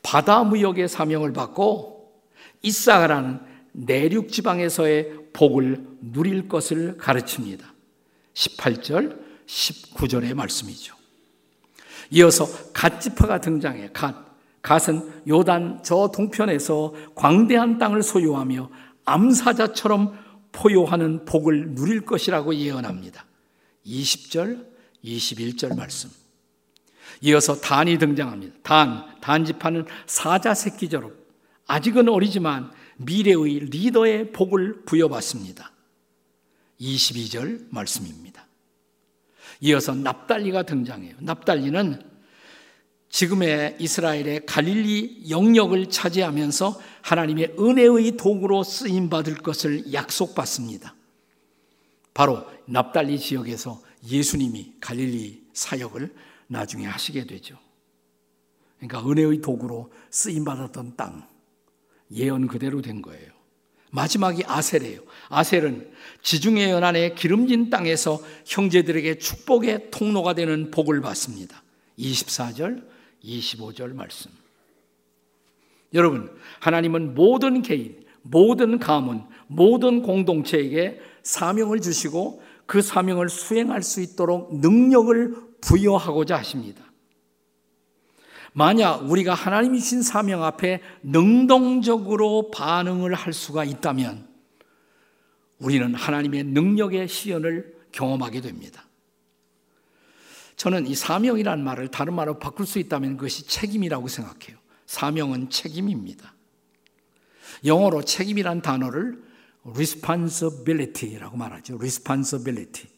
바다 0.03 0.43
무역의 0.43 0.87
사명을 0.87 1.33
받고 1.33 2.13
이사가라는 2.61 3.39
내륙 3.71 4.31
지방에서의 4.31 5.31
복을 5.33 5.85
누릴 5.99 6.47
것을 6.47 6.97
가르칩니다. 6.97 7.73
18절, 8.33 9.19
19절의 9.47 10.33
말씀이죠. 10.33 10.95
이어서 12.11 12.47
갓 12.71 13.01
지파가 13.01 13.41
등장해 13.41 13.89
갓. 13.91 14.25
갓은 14.61 15.23
요단 15.27 15.81
저 15.83 16.09
동편에서 16.13 16.93
광대한 17.13 17.77
땅을 17.77 18.01
소유하며 18.01 18.69
암사자처럼 19.05 20.17
포효하는 20.55 21.25
복을 21.25 21.75
누릴 21.75 22.05
것이라고 22.05 22.55
예언합니다. 22.55 23.25
20절, 23.85 24.65
21절 25.03 25.75
말씀. 25.75 26.09
이어서 27.21 27.59
단이 27.59 27.97
등장합니다. 27.97 28.55
단, 28.63 29.19
단지파는 29.21 29.85
사자 30.05 30.53
새끼처럼 30.53 31.13
아직은 31.67 32.09
어리지만 32.09 32.71
미래의 32.97 33.59
리더의 33.71 34.31
복을 34.31 34.85
부여받습니다. 34.85 35.71
22절 36.79 37.67
말씀입니다. 37.69 38.47
이어서 39.61 39.93
납달리가 39.93 40.63
등장해요. 40.63 41.15
납달리는 41.19 42.14
지금의 43.15 43.77
이스라엘의 43.79 44.45
갈릴리 44.45 45.29
영역을 45.29 45.89
차지하면서 45.89 46.81
하나님의 47.01 47.55
은혜의 47.57 48.17
도구로 48.17 48.63
쓰임 48.63 49.09
받을 49.09 49.35
것을 49.35 49.93
약속받습니다. 49.93 50.93
바로 52.13 52.45
납달리 52.65 53.17
지역에서 53.17 53.81
예수님이 54.05 54.73
갈릴리 54.81 55.45
사역을 55.53 56.13
나중에 56.47 56.87
하시게 56.87 57.25
되죠. 57.25 57.57
그러니까 58.79 59.09
은혜의 59.09 59.39
도구로 59.39 59.93
쓰임 60.09 60.43
받았던 60.43 60.97
땅 60.97 61.25
예언 62.11 62.47
그대로 62.47 62.81
된 62.81 63.01
거예요. 63.01 63.31
마지막이 63.91 64.43
아셀이에요. 64.45 64.99
아셀은 65.29 65.89
지중해 66.21 66.69
연안의 66.69 67.15
기름진 67.15 67.69
땅에서 67.69 68.21
형제들에게 68.45 69.19
축복의 69.19 69.91
통로가 69.91 70.33
되는 70.33 70.69
복을 70.69 70.99
받습니다. 70.99 71.63
24절, 71.97 72.94
25절 73.25 73.93
말씀. 73.93 74.31
여러분, 75.93 76.29
하나님은 76.59 77.15
모든 77.15 77.61
개인, 77.61 78.05
모든 78.21 78.79
가문, 78.79 79.23
모든 79.47 80.01
공동체에게 80.01 80.99
사명을 81.23 81.81
주시고 81.81 82.41
그 82.65 82.81
사명을 82.81 83.29
수행할 83.29 83.83
수 83.83 84.01
있도록 84.01 84.59
능력을 84.59 85.35
부여하고자 85.61 86.37
하십니다. 86.37 86.83
만약 88.53 89.09
우리가 89.09 89.33
하나님이 89.33 89.79
신 89.79 90.01
사명 90.01 90.43
앞에 90.43 90.81
능동적으로 91.03 92.51
반응을 92.51 93.13
할 93.13 93.33
수가 93.33 93.65
있다면 93.65 94.27
우리는 95.59 95.93
하나님의 95.93 96.45
능력의 96.45 97.07
시연을 97.07 97.75
경험하게 97.91 98.41
됩니다. 98.41 98.85
저는 100.65 100.87
이 100.87 100.95
사명이라는 100.95 101.63
말을 101.63 101.89
다른 101.89 102.15
말로 102.15 102.39
바꿀 102.39 102.65
수 102.65 102.79
있다면 102.79 103.17
그것이 103.17 103.45
책임이라고 103.45 104.07
생각해요. 104.07 104.57
사명은 104.87 105.51
책임입니다. 105.51 106.33
영어로 107.63 108.01
책임이란 108.01 108.63
단어를 108.63 109.23
responsibility라고 109.63 111.37
말하죠. 111.37 111.75
responsibility. 111.75 112.89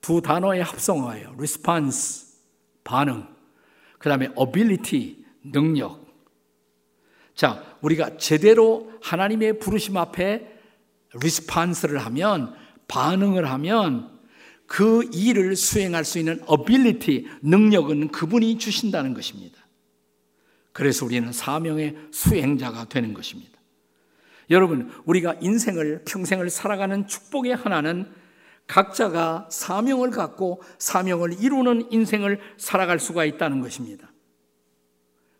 두 0.00 0.22
단어의 0.22 0.62
합성어예요. 0.62 1.34
response, 1.36 2.38
반응. 2.84 3.26
그 3.98 4.08
다음에 4.08 4.28
ability, 4.38 5.24
능력. 5.42 6.06
자, 7.34 7.64
우리가 7.80 8.16
제대로 8.16 8.92
하나님의 9.02 9.58
부르심 9.58 9.96
앞에 9.96 10.56
response를 11.16 11.98
하면, 11.98 12.54
반응을 12.86 13.50
하면 13.50 14.11
그 14.72 15.06
일을 15.12 15.54
수행할 15.54 16.02
수 16.02 16.18
있는 16.18 16.40
ability, 16.50 17.26
능력은 17.42 18.08
그분이 18.08 18.56
주신다는 18.56 19.12
것입니다. 19.12 19.58
그래서 20.72 21.04
우리는 21.04 21.30
사명의 21.30 21.94
수행자가 22.10 22.86
되는 22.86 23.12
것입니다. 23.12 23.52
여러분, 24.48 24.90
우리가 25.04 25.34
인생을, 25.42 26.04
평생을 26.06 26.48
살아가는 26.48 27.06
축복의 27.06 27.54
하나는 27.54 28.10
각자가 28.66 29.50
사명을 29.52 30.08
갖고 30.08 30.62
사명을 30.78 31.42
이루는 31.42 31.92
인생을 31.92 32.40
살아갈 32.56 32.98
수가 32.98 33.26
있다는 33.26 33.60
것입니다. 33.60 34.10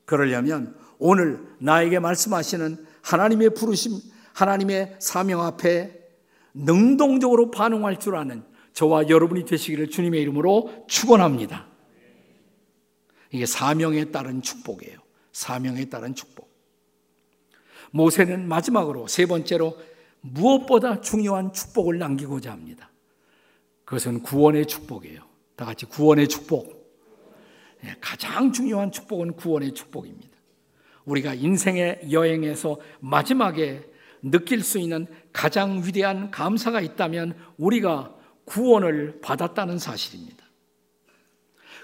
그러려면 0.04 0.76
오늘 0.98 1.40
나에게 1.58 2.00
말씀하시는 2.00 2.84
하나님의 3.00 3.54
부르심, 3.54 3.92
하나님의 4.34 4.96
사명 4.98 5.40
앞에 5.40 6.02
능동적으로 6.52 7.50
반응할 7.50 7.98
줄 7.98 8.16
아는 8.16 8.51
저와 8.72 9.08
여러분이 9.08 9.44
되시기를 9.44 9.90
주님의 9.90 10.20
이름으로 10.22 10.84
축원합니다. 10.88 11.66
이게 13.30 13.46
사명에 13.46 14.06
따른 14.06 14.42
축복이에요. 14.42 14.98
사명에 15.32 15.86
따른 15.86 16.14
축복. 16.14 16.50
모세는 17.90 18.48
마지막으로 18.48 19.06
세 19.06 19.26
번째로 19.26 19.78
무엇보다 20.20 21.00
중요한 21.00 21.52
축복을 21.52 21.98
남기고자 21.98 22.52
합니다. 22.52 22.90
그것은 23.84 24.22
구원의 24.22 24.66
축복이에요. 24.66 25.20
다 25.56 25.64
같이 25.64 25.86
구원의 25.86 26.28
축복. 26.28 26.82
예, 27.84 27.94
가장 28.00 28.52
중요한 28.52 28.92
축복은 28.92 29.34
구원의 29.34 29.74
축복입니다. 29.74 30.30
우리가 31.04 31.34
인생의 31.34 32.08
여행에서 32.12 32.78
마지막에 33.00 33.82
느낄 34.22 34.62
수 34.62 34.78
있는 34.78 35.06
가장 35.32 35.82
위대한 35.84 36.30
감사가 36.30 36.80
있다면 36.80 37.36
우리가 37.56 38.14
구원을 38.44 39.20
받았다는 39.20 39.78
사실입니다. 39.78 40.44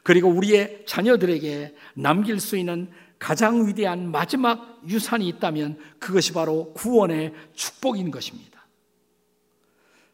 그리고 0.02 0.28
우리의 0.28 0.84
자녀들에게 0.86 1.74
남길 1.94 2.40
수 2.40 2.56
있는 2.56 2.90
가장 3.18 3.66
위대한 3.66 4.10
마지막 4.10 4.80
유산이 4.88 5.26
있다면 5.28 5.78
그것이 5.98 6.32
바로 6.32 6.72
구원의 6.74 7.34
축복인 7.54 8.10
것입니다. 8.10 8.66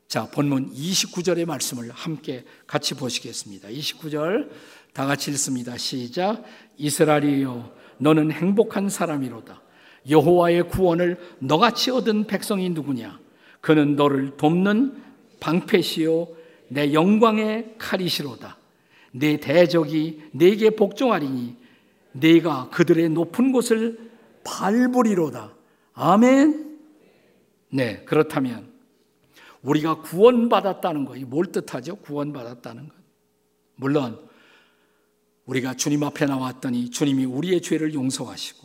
자, 0.09 0.31
본문 0.31 0.73
29절의 0.73 1.45
말씀을 1.45 1.91
함께 1.91 2.45
같이 2.67 2.95
보시겠습니다. 2.95 3.69
29절 3.69 4.51
다 4.93 5.07
같이 5.07 5.31
읽습니다. 5.33 5.77
시작. 5.77 6.45
이스라엘이여 6.77 7.75
너는 7.99 8.31
행복한 8.31 8.89
사람이로다. 8.89 9.61
여호와의 10.09 10.69
구원을 10.69 11.19
너같이 11.41 11.91
얻은 11.91 12.27
백성이 12.27 12.71
누구냐? 12.71 13.19
그는 13.61 13.97
너를 13.97 14.37
돕는 14.37 15.04
방패시요 15.45 16.29
내 16.69 16.95
영광의 16.95 17.75
칼이시로다. 17.77 18.57
내 19.13 19.37
대적이 19.39 20.23
내게 20.33 20.71
복종하리니 20.71 21.57
네가 22.13 22.71
그들의 22.71 23.11
높은 23.11 23.53
곳을 23.53 24.11
밟으리로다. 24.43 25.53
아멘. 25.93 26.79
네, 27.71 28.03
그렇다면 28.05 28.73
우리가 29.63 30.01
구원받았다는 30.01 31.05
것이 31.05 31.25
뭘 31.25 31.47
뜻하죠? 31.47 31.97
구원받았다는 31.97 32.89
것. 32.89 32.95
물론 33.77 34.19
우리가 35.45 35.75
주님 35.75 36.03
앞에 36.05 36.25
나왔더니 36.25 36.91
주님이 36.91 37.27
우리의 37.27 37.61
죄를 37.61 37.93
용서하시고 37.93 38.64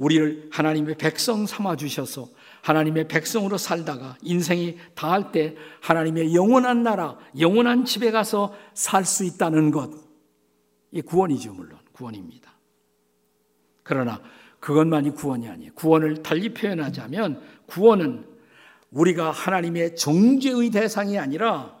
우리를 0.00 0.48
하나님의 0.50 0.96
백성 0.96 1.46
삼아 1.46 1.76
주셔서 1.76 2.28
하나님의 2.62 3.06
백성으로 3.06 3.58
살다가 3.58 4.16
인생이 4.22 4.78
다할 4.94 5.30
때 5.30 5.54
하나님의 5.82 6.34
영원한 6.34 6.82
나라, 6.82 7.18
영원한 7.38 7.84
집에 7.84 8.10
가서 8.10 8.54
살 8.74 9.04
수 9.04 9.24
있다는 9.24 9.70
것. 9.70 9.90
이 10.90 11.02
구원이죠, 11.02 11.52
물론. 11.52 11.78
구원입니다. 11.92 12.50
그러나 13.82 14.20
그것만이 14.58 15.10
구원이 15.10 15.48
아니에요. 15.48 15.72
구원을 15.74 16.22
달리 16.22 16.54
표현하자면 16.54 17.42
구원은 17.66 18.24
우리가 18.90 19.30
하나님의 19.30 19.96
정죄의 19.96 20.70
대상이 20.70 21.18
아니라 21.18 21.78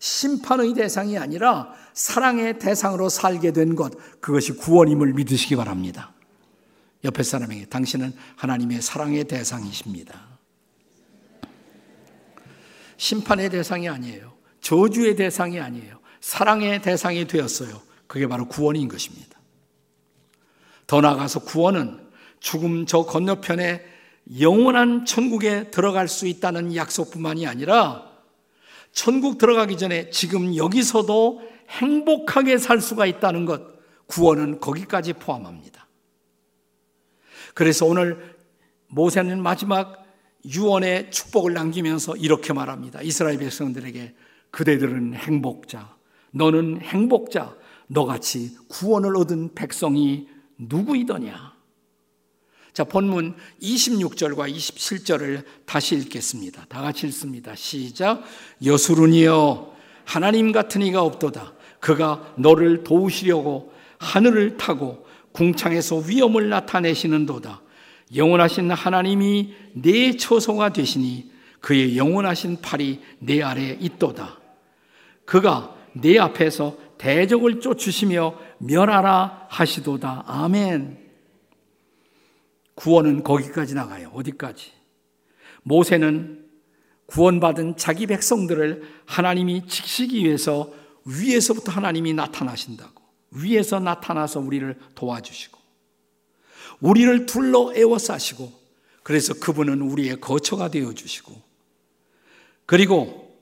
심판의 0.00 0.74
대상이 0.74 1.18
아니라 1.18 1.72
사랑의 1.92 2.58
대상으로 2.58 3.08
살게 3.08 3.52
된 3.52 3.76
것, 3.76 3.92
그것이 4.20 4.56
구원임을 4.56 5.12
믿으시기 5.12 5.54
바랍니다. 5.54 6.12
옆에 7.04 7.22
사람에게 7.22 7.66
당신은 7.66 8.12
하나님의 8.36 8.82
사랑의 8.82 9.24
대상이십니다. 9.24 10.28
심판의 12.96 13.48
대상이 13.50 13.88
아니에요. 13.88 14.34
저주의 14.60 15.16
대상이 15.16 15.58
아니에요. 15.58 15.98
사랑의 16.20 16.82
대상이 16.82 17.26
되었어요. 17.26 17.80
그게 18.06 18.26
바로 18.26 18.46
구원인 18.46 18.88
것입니다. 18.88 19.38
더 20.86 21.00
나아가서 21.00 21.44
구원은 21.44 22.10
죽음 22.40 22.84
저 22.84 23.04
건너편에 23.04 23.82
영원한 24.40 25.06
천국에 25.06 25.70
들어갈 25.70 26.08
수 26.08 26.26
있다는 26.26 26.74
약속뿐만이 26.76 27.46
아니라 27.46 28.10
천국 28.92 29.38
들어가기 29.38 29.78
전에 29.78 30.10
지금 30.10 30.56
여기서도 30.56 31.42
행복하게 31.68 32.58
살 32.58 32.80
수가 32.80 33.06
있다는 33.06 33.44
것, 33.44 33.62
구원은 34.06 34.60
거기까지 34.60 35.12
포함합니다. 35.14 35.86
그래서 37.60 37.84
오늘 37.84 38.36
모세는 38.88 39.42
마지막 39.42 40.06
유언의 40.46 41.10
축복을 41.10 41.52
남기면서 41.52 42.16
이렇게 42.16 42.54
말합니다. 42.54 43.02
이스라엘 43.02 43.36
백성들에게 43.36 44.14
그대들은 44.50 45.12
행복자, 45.12 45.94
너는 46.30 46.80
행복자, 46.80 47.54
너같이 47.86 48.56
구원을 48.70 49.14
얻은 49.14 49.54
백성이 49.54 50.26
누구이더냐? 50.56 51.52
자, 52.72 52.84
본문 52.84 53.34
26절과 53.60 54.50
27절을 54.50 55.44
다시 55.66 55.96
읽겠습니다. 55.96 56.64
다 56.66 56.80
같이 56.80 57.08
읽습니다. 57.08 57.54
시작. 57.56 58.22
여수run이여 58.64 59.76
하나님 60.06 60.52
같은 60.52 60.80
이가 60.80 61.02
없도다. 61.02 61.52
그가 61.78 62.32
너를 62.38 62.84
도우시려고 62.84 63.70
하늘을 63.98 64.56
타고 64.56 65.09
궁창에서 65.32 65.96
위엄을 65.98 66.48
나타내시는도다. 66.48 67.62
영원하신 68.14 68.70
하나님이 68.70 69.54
내 69.74 70.16
처소가 70.16 70.72
되시니 70.72 71.30
그의 71.60 71.96
영원하신 71.96 72.60
팔이 72.60 73.00
내 73.20 73.42
아래 73.42 73.76
있도다. 73.80 74.38
그가 75.24 75.76
내 75.92 76.18
앞에서 76.18 76.76
대적을 76.98 77.60
쫓으시며 77.60 78.38
멸하라 78.58 79.46
하시도다. 79.48 80.24
아멘. 80.26 80.98
구원은 82.74 83.22
거기까지 83.22 83.74
나가요. 83.74 84.10
어디까지? 84.14 84.72
모세는 85.62 86.46
구원받은 87.06 87.76
자기 87.76 88.06
백성들을 88.06 88.82
하나님이 89.04 89.66
지키기 89.66 90.24
위해서 90.24 90.72
위에서부터 91.04 91.72
하나님이 91.72 92.14
나타나신다고. 92.14 92.99
위에서 93.30 93.80
나타나서 93.80 94.40
우리를 94.40 94.78
도와주시고, 94.94 95.58
우리를 96.80 97.26
둘러 97.26 97.72
에워싸시고, 97.74 98.52
그래서 99.02 99.34
그분은 99.34 99.80
우리의 99.82 100.20
거처가 100.20 100.70
되어 100.70 100.92
주시고, 100.92 101.40
그리고 102.66 103.38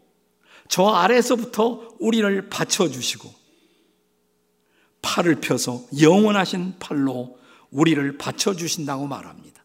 저 0.68 0.86
아래서부터 0.88 1.96
우리를 1.98 2.48
받쳐 2.48 2.88
주시고, 2.88 3.32
팔을 5.02 5.36
펴서 5.40 5.84
영원하신 6.00 6.74
팔로 6.78 7.38
우리를 7.70 8.18
받쳐 8.18 8.54
주신다고 8.54 9.06
말합니다. 9.06 9.64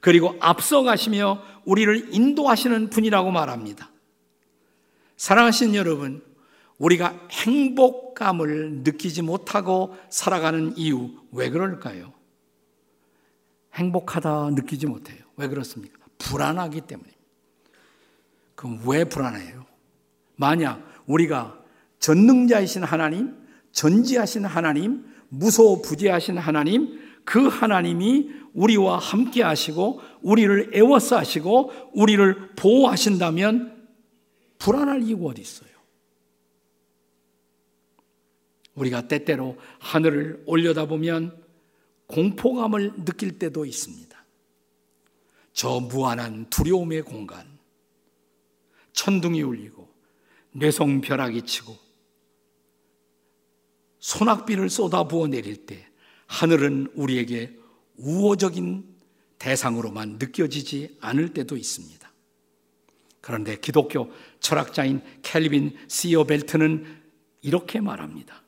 그리고 0.00 0.36
앞서 0.40 0.82
가시며 0.82 1.42
우리를 1.64 2.14
인도하시는 2.14 2.90
분이라고 2.90 3.30
말합니다. 3.30 3.90
사랑하신 5.16 5.74
여러분, 5.74 6.24
우리가 6.82 7.28
행복감을 7.30 8.82
느끼지 8.82 9.22
못하고 9.22 9.94
살아가는 10.10 10.76
이유, 10.76 11.10
왜 11.30 11.48
그럴까요? 11.48 12.12
행복하다 13.74 14.50
느끼지 14.50 14.86
못해요. 14.86 15.18
왜 15.36 15.46
그렇습니까? 15.46 15.96
불안하기 16.18 16.80
때문입니다. 16.82 17.20
그럼 18.56 18.80
왜 18.84 19.04
불안해요? 19.04 19.64
만약 20.34 20.84
우리가 21.06 21.56
전능자이신 22.00 22.82
하나님, 22.82 23.36
전지하신 23.70 24.44
하나님, 24.44 25.04
무소부지하신 25.28 26.38
하나님, 26.38 27.00
그 27.24 27.46
하나님이 27.46 28.28
우리와 28.54 28.98
함께 28.98 29.44
하시고 29.44 30.00
우리를 30.20 30.72
애워싸 30.74 31.18
하시고 31.18 31.72
우리를 31.94 32.54
보호하신다면 32.56 33.86
불안할 34.58 35.02
이유가 35.02 35.26
어디 35.26 35.42
있어요? 35.42 35.71
우리가 38.74 39.08
때때로 39.08 39.58
하늘을 39.78 40.42
올려다보면 40.46 41.42
공포감을 42.06 43.04
느낄 43.04 43.38
때도 43.38 43.64
있습니다. 43.64 44.12
저 45.52 45.80
무한한 45.80 46.48
두려움의 46.48 47.02
공간, 47.02 47.46
천둥이 48.92 49.42
울리고 49.42 49.88
뇌성벼락이 50.52 51.42
치고 51.42 51.76
소낙비를 53.98 54.68
쏟아부어 54.68 55.28
내릴 55.28 55.66
때 55.66 55.86
하늘은 56.26 56.92
우리에게 56.94 57.56
우호적인 57.96 58.92
대상으로만 59.38 60.18
느껴지지 60.18 60.96
않을 61.00 61.34
때도 61.34 61.56
있습니다. 61.56 62.10
그런데 63.20 63.56
기독교 63.56 64.10
철학자인 64.40 65.02
캘빈 65.22 65.76
시어벨트는 65.88 67.02
이렇게 67.42 67.80
말합니다. 67.80 68.42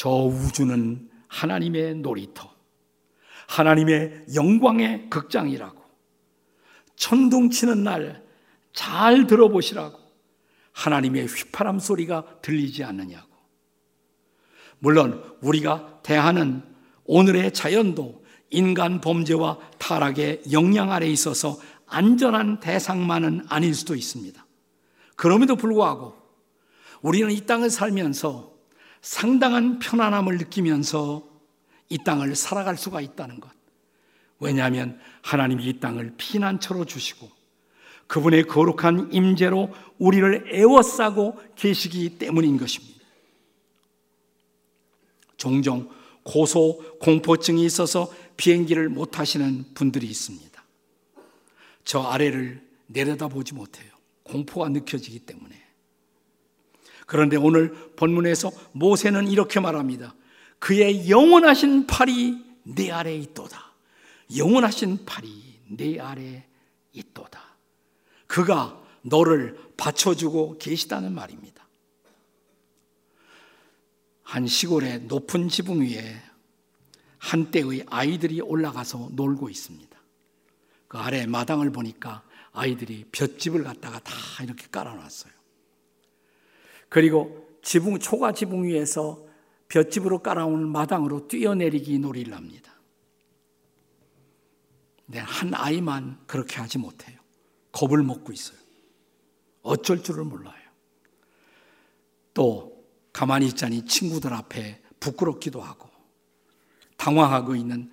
저 0.00 0.08
우주는 0.08 1.10
하나님의 1.28 1.96
놀이터, 1.96 2.50
하나님의 3.48 4.28
영광의 4.34 5.10
극장이라고. 5.10 5.78
천둥 6.96 7.50
치는 7.50 7.84
날 7.84 8.24
잘 8.72 9.26
들어보시라고. 9.26 9.98
하나님의 10.72 11.26
휘파람 11.26 11.78
소리가 11.80 12.40
들리지 12.40 12.82
않느냐고. 12.82 13.28
물론 14.78 15.36
우리가 15.42 16.00
대하는 16.02 16.62
오늘의 17.04 17.52
자연도 17.52 18.24
인간 18.48 19.02
범죄와 19.02 19.58
타락의 19.76 20.44
영향 20.50 20.92
아래 20.92 21.08
있어서 21.08 21.58
안전한 21.86 22.60
대상만은 22.60 23.44
아닐 23.50 23.74
수도 23.74 23.94
있습니다. 23.94 24.46
그럼에도 25.16 25.56
불구하고 25.56 26.14
우리는 27.02 27.30
이 27.30 27.44
땅을 27.44 27.68
살면서 27.68 28.59
상당한 29.02 29.78
편안함을 29.78 30.38
느끼면서 30.38 31.28
이 31.88 31.98
땅을 31.98 32.36
살아갈 32.36 32.76
수가 32.76 33.00
있다는 33.00 33.40
것. 33.40 33.50
왜냐하면 34.38 34.98
하나님이 35.22 35.66
이 35.66 35.80
땅을 35.80 36.14
피난처로 36.16 36.84
주시고 36.84 37.30
그분의 38.06 38.44
거룩한 38.44 39.12
임재로 39.12 39.72
우리를 39.98 40.50
애워싸고 40.52 41.40
계시기 41.54 42.18
때문인 42.18 42.56
것입니다. 42.56 43.00
종종 45.36 45.88
고소 46.22 46.98
공포증이 47.00 47.64
있어서 47.64 48.12
비행기를 48.36 48.88
못 48.88 49.12
타시는 49.12 49.74
분들이 49.74 50.06
있습니다. 50.06 50.50
저 51.84 52.02
아래를 52.02 52.66
내려다보지 52.86 53.54
못해요. 53.54 53.90
공포가 54.22 54.68
느껴지기 54.68 55.20
때문에. 55.20 55.59
그런데 57.10 57.36
오늘 57.36 57.72
본문에서 57.96 58.52
모세는 58.70 59.26
이렇게 59.26 59.58
말합니다. 59.58 60.14
그의 60.60 61.10
영원하신 61.10 61.88
팔이 61.88 62.40
내 62.62 62.92
아래에 62.92 63.16
있도다. 63.16 63.72
영원하신 64.36 65.06
팔이 65.06 65.28
내 65.70 65.98
아래에 65.98 66.44
있도다. 66.92 67.40
그가 68.28 68.80
너를 69.02 69.58
받쳐주고 69.76 70.58
계시다는 70.58 71.12
말입니다. 71.12 71.66
한 74.22 74.46
시골의 74.46 75.06
높은 75.06 75.48
지붕 75.48 75.80
위에 75.80 76.22
한때의 77.18 77.86
아이들이 77.90 78.40
올라가서 78.40 79.08
놀고 79.14 79.50
있습니다. 79.50 79.98
그 80.86 80.96
아래 80.96 81.26
마당을 81.26 81.72
보니까 81.72 82.22
아이들이 82.52 83.04
볏집을 83.10 83.64
갖다가 83.64 83.98
다 83.98 84.12
이렇게 84.44 84.68
깔아놨어요. 84.70 85.39
그리고 86.90 87.48
지붕, 87.62 87.98
초가 87.98 88.32
지붕 88.32 88.64
위에서 88.64 89.24
볏집으로 89.68 90.18
깔아온 90.18 90.70
마당으로 90.70 91.28
뛰어내리기 91.28 91.98
놀이를 92.00 92.34
합니다. 92.34 92.74
네, 95.06 95.20
한 95.20 95.54
아이만 95.54 96.18
그렇게 96.26 96.60
하지 96.60 96.78
못해요. 96.78 97.18
겁을 97.72 98.02
먹고 98.02 98.32
있어요. 98.32 98.58
어쩔 99.62 100.02
줄을 100.02 100.24
몰라요. 100.24 100.54
또 102.34 102.84
가만히 103.12 103.46
있자니 103.46 103.86
친구들 103.86 104.32
앞에 104.32 104.82
부끄럽기도 104.98 105.60
하고 105.60 105.88
당황하고 106.96 107.54
있는 107.54 107.90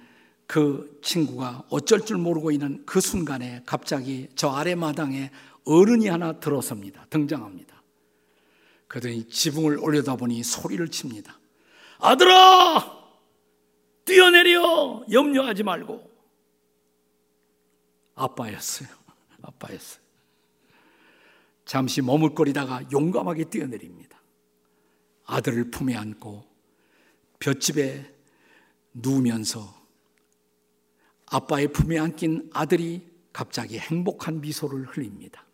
그 0.48 1.00
친구가 1.04 1.66
어쩔 1.70 2.06
줄 2.06 2.18
모르고 2.18 2.52
있는 2.52 2.84
그 2.86 3.02
순간에 3.02 3.62
갑자기 3.66 4.30
저 4.36 4.50
아래 4.50 4.76
마당에 4.76 5.32
어른이 5.66 6.08
하나 6.08 6.40
들어섭니다. 6.40 7.06
등장합니다. 7.10 7.77
그러더니 8.88 9.28
지붕을 9.28 9.80
올려다보니 9.80 10.43
소리를 10.43 10.88
칩니다. 10.89 11.39
아들아! 12.00 12.97
뛰어내려! 14.06 15.06
염려하지 15.12 15.63
말고. 15.63 16.10
아빠였어요. 18.15 18.89
아빠였어요. 19.41 20.02
잠시 21.65 22.02
머물거리다가 22.02 22.89
용감하게 22.91 23.45
뛰어내립니다. 23.45 24.21
아들을 25.26 25.69
품에 25.69 25.95
안고 25.95 26.45
볏집에 27.39 28.15
누우면서 28.93 29.76
아빠의 31.26 31.73
품에 31.73 32.00
안긴 32.00 32.50
아들이 32.54 33.06
갑자기 33.34 33.78
행복한 33.78 34.39
미소를 34.39 34.86
흘립니다. 34.86 35.45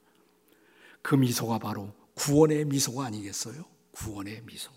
그 1.01 1.15
미소가 1.15 1.57
바로 1.57 1.91
구원의 2.15 2.65
미소가 2.65 3.05
아니겠어요? 3.05 3.63
구원의 3.91 4.41
미소. 4.45 4.71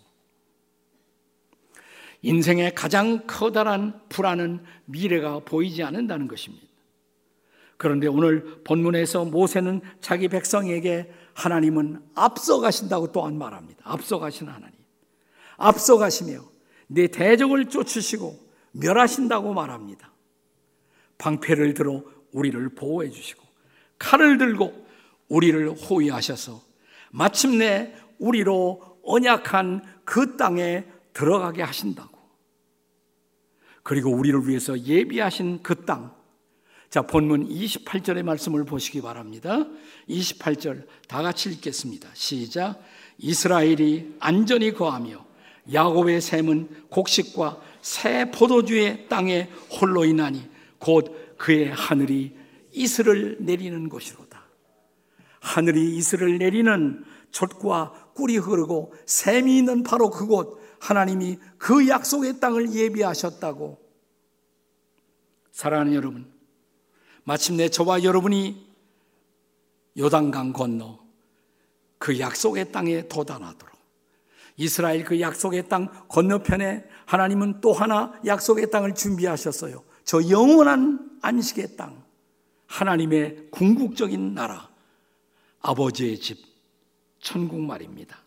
인생의 2.22 2.74
가장 2.74 3.26
커다란 3.26 4.00
불안은 4.08 4.64
미래가 4.86 5.40
보이지 5.40 5.82
않는다는 5.82 6.28
것입니다. 6.28 6.66
그런데 7.76 8.06
오늘 8.06 8.62
본문에서 8.64 9.26
모세는 9.26 9.82
자기 10.00 10.28
백성에게 10.28 11.12
하나님은 11.34 12.02
앞서가신다고 12.14 13.12
또한 13.12 13.36
말합니다. 13.36 13.80
앞서가신 13.84 14.48
하나님. 14.48 14.74
앞서가시며 15.58 16.40
내 16.86 17.06
대적을 17.08 17.68
쫓으시고 17.68 18.46
멸하신다고 18.72 19.52
말합니다. 19.52 20.12
방패를 21.18 21.74
들어 21.74 22.02
우리를 22.32 22.68
보호해 22.70 23.10
주시고 23.10 23.42
칼을 23.98 24.38
들고 24.38 24.86
우리를 25.28 25.70
호위하셔서 25.70 26.65
마침내 27.16 27.94
우리로 28.18 28.98
언약한 29.02 29.82
그 30.04 30.36
땅에 30.36 30.84
들어가게 31.14 31.62
하신다고. 31.62 32.14
그리고 33.82 34.10
우리를 34.10 34.46
위해서 34.46 34.78
예비하신 34.78 35.62
그 35.62 35.86
땅. 35.86 36.14
자, 36.90 37.02
본문 37.02 37.48
28절의 37.48 38.22
말씀을 38.22 38.64
보시기 38.64 39.00
바랍니다. 39.00 39.66
28절 40.10 40.86
다 41.08 41.22
같이 41.22 41.50
읽겠습니다. 41.50 42.10
시작. 42.12 42.82
이스라엘이 43.16 44.16
안전히 44.20 44.74
거하며 44.74 45.24
야곱의 45.72 46.20
샘은 46.20 46.68
곡식과 46.90 47.62
새 47.80 48.30
포도주의 48.30 49.08
땅에 49.08 49.48
홀로 49.80 50.04
인하니 50.04 50.48
곧 50.78 51.36
그의 51.38 51.70
하늘이 51.70 52.36
이슬을 52.72 53.38
내리는 53.40 53.88
곳이로다. 53.88 54.25
하늘이 55.46 55.96
이슬을 55.96 56.38
내리는 56.38 57.04
젖과 57.30 58.10
꿀이 58.14 58.36
흐르고 58.36 58.92
샘이 59.06 59.58
있는 59.58 59.84
바로 59.84 60.10
그곳 60.10 60.60
하나님이 60.80 61.38
그 61.56 61.88
약속의 61.88 62.40
땅을 62.40 62.74
예비하셨다고. 62.74 63.78
사랑하는 65.52 65.94
여러분, 65.94 66.30
마침내 67.22 67.68
저와 67.68 68.02
여러분이 68.02 68.66
요단강 69.96 70.52
건너 70.52 70.98
그 71.98 72.18
약속의 72.18 72.72
땅에 72.72 73.06
도달하도록 73.06 73.76
이스라엘 74.56 75.04
그 75.04 75.20
약속의 75.20 75.68
땅 75.68 75.88
건너편에 76.08 76.84
하나님은 77.06 77.60
또 77.60 77.72
하나 77.72 78.18
약속의 78.26 78.70
땅을 78.70 78.94
준비하셨어요. 78.96 79.84
저 80.04 80.28
영원한 80.28 81.18
안식의 81.22 81.76
땅, 81.76 82.04
하나님의 82.66 83.48
궁극적인 83.50 84.34
나라, 84.34 84.75
아버지의 85.66 86.20
집, 86.20 86.38
천국 87.20 87.60
말입니다. 87.60 88.22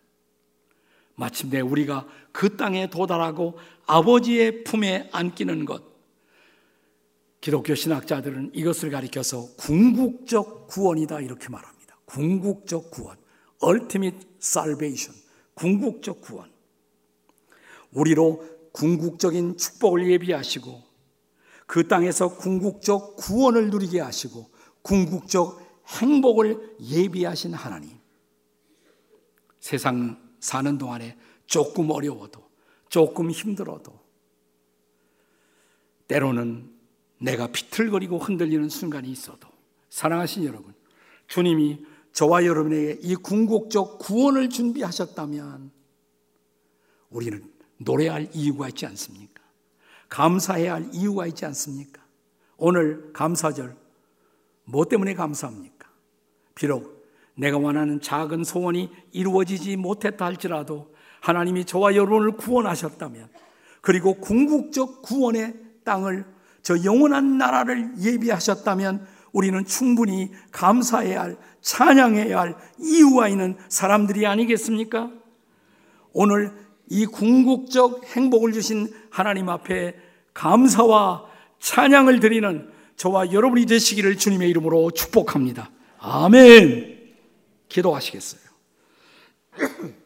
마침내 1.15 1.61
우리가 1.61 2.05
그 2.33 2.57
땅에 2.57 2.89
도달하고 2.89 3.57
아버지의 3.85 4.65
품에 4.65 5.09
안기는 5.13 5.63
것. 5.63 5.83
기독교 7.39 7.75
신학자들은 7.75 8.51
이것을 8.53 8.89
가리켜서 8.89 9.47
궁극적 9.57 10.67
구원이다 10.67 11.21
이렇게 11.21 11.47
말합니다. 11.47 11.97
궁극적 12.05 12.91
구원. 12.91 13.17
ultimate 13.63 14.19
salvation. 14.41 15.17
궁극적 15.53 16.19
구원. 16.19 16.51
우리로 17.91 18.43
궁극적인 18.73 19.57
축복을 19.57 20.11
예비하시고 20.11 20.83
그 21.65 21.87
땅에서 21.87 22.35
궁극적 22.35 23.15
구원을 23.15 23.69
누리게 23.69 24.01
하시고 24.01 24.49
궁극적 24.81 25.68
행복을 25.89 26.77
예비하신 26.79 27.53
하나님. 27.53 27.97
세상 29.59 30.21
사는 30.39 30.77
동안에 30.77 31.17
조금 31.45 31.89
어려워도, 31.89 32.47
조금 32.89 33.31
힘들어도, 33.31 33.99
때로는 36.07 36.71
내가 37.19 37.47
비틀거리고 37.47 38.19
흔들리는 38.19 38.69
순간이 38.69 39.11
있어도, 39.11 39.49
사랑하신 39.89 40.45
여러분, 40.45 40.73
주님이 41.27 41.85
저와 42.13 42.45
여러분에게 42.45 42.99
이 43.01 43.15
궁극적 43.15 43.99
구원을 43.99 44.49
준비하셨다면, 44.49 45.71
우리는 47.09 47.51
노래할 47.77 48.29
이유가 48.33 48.69
있지 48.69 48.85
않습니까? 48.85 49.43
감사해야 50.07 50.75
할 50.75 50.89
이유가 50.93 51.27
있지 51.27 51.45
않습니까? 51.45 52.03
오늘 52.57 53.11
감사절, 53.13 53.75
뭐 54.65 54.85
때문에 54.85 55.13
감사합니까? 55.13 55.78
비록 56.59 57.07
내가 57.35 57.57
원하는 57.57 58.01
작은 58.01 58.43
소원이 58.43 58.89
이루어지지 59.13 59.77
못했다 59.77 60.25
할지라도 60.25 60.93
하나님이 61.21 61.63
저와 61.63 61.95
여러분을 61.95 62.31
구원하셨다면 62.33 63.29
그리고 63.79 64.15
궁극적 64.15 65.01
구원의 65.01 65.55
땅을 65.85 66.25
저 66.61 66.83
영원한 66.83 67.37
나라를 67.37 67.93
예비하셨다면 67.97 69.07
우리는 69.31 69.63
충분히 69.65 70.31
감사해야 70.51 71.21
할 71.21 71.37
찬양해야 71.61 72.37
할 72.37 72.55
이유가 72.77 73.29
있는 73.29 73.55
사람들이 73.69 74.27
아니겠습니까? 74.27 75.11
오늘 76.11 76.51
이 76.89 77.05
궁극적 77.05 78.03
행복을 78.17 78.51
주신 78.51 78.93
하나님 79.09 79.47
앞에 79.47 79.95
감사와 80.33 81.25
찬양을 81.59 82.19
드리는 82.19 82.69
저와 82.97 83.31
여러분이 83.31 83.65
되시기를 83.65 84.17
주님의 84.17 84.49
이름으로 84.49 84.91
축복합니다. 84.91 85.69
아멘. 85.99 87.15
기도하시겠어요? 87.67 88.41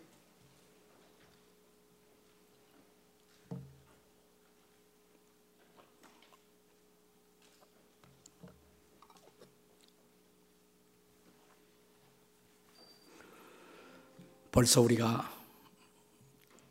벌써 14.51 14.81
우리가 14.81 15.31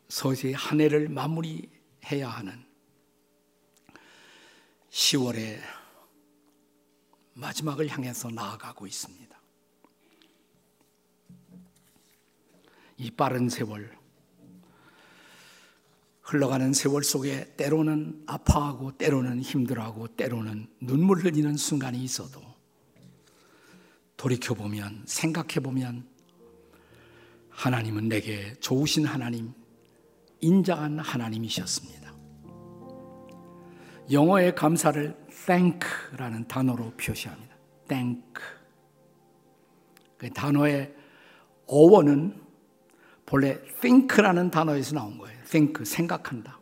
서서히 0.07 0.53
한 0.53 0.79
해를 0.79 1.09
마무리해야 1.09 2.29
하는 2.29 2.63
10월의 4.89 5.82
마지막을 7.33 7.87
향해서 7.87 8.29
나아가고 8.29 8.87
있습니다. 8.87 9.23
이 12.97 13.11
빠른 13.11 13.49
세월, 13.49 13.97
흘러가는 16.21 16.71
세월 16.73 17.03
속에 17.03 17.53
때로는 17.57 18.23
아파하고 18.27 18.97
때로는 18.97 19.41
힘들어하고 19.41 20.07
때로는 20.09 20.67
눈물 20.79 21.19
흘리는 21.19 21.57
순간이 21.57 22.01
있어도 22.03 22.41
돌이켜보면 24.17 25.03
생각해보면 25.05 26.07
하나님은 27.49 28.07
내게 28.07 28.53
좋으신 28.61 29.05
하나님, 29.05 29.53
인자한 30.39 30.99
하나님이셨습니다. 30.99 32.02
영어의 34.11 34.55
감사를 34.55 35.15
thank라는 35.45 36.47
단어로 36.47 36.91
표시합니다. 36.91 37.55
thank. 37.87 38.33
그 40.17 40.29
단어의 40.29 40.93
어원은 41.67 42.41
본래 43.25 43.61
think라는 43.81 44.51
단어에서 44.51 44.95
나온 44.95 45.17
거예요. 45.17 45.41
think, 45.45 45.85
생각한다. 45.85 46.59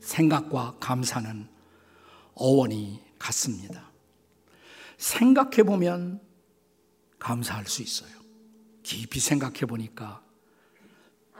생각과 0.00 0.76
감사는 0.78 1.48
어원이 2.34 3.02
같습니다. 3.18 3.90
생각해 4.98 5.62
보면 5.64 6.20
감사할 7.18 7.66
수 7.66 7.82
있어요. 7.82 8.16
깊이 8.82 9.18
생각해 9.18 9.60
보니까 9.60 10.22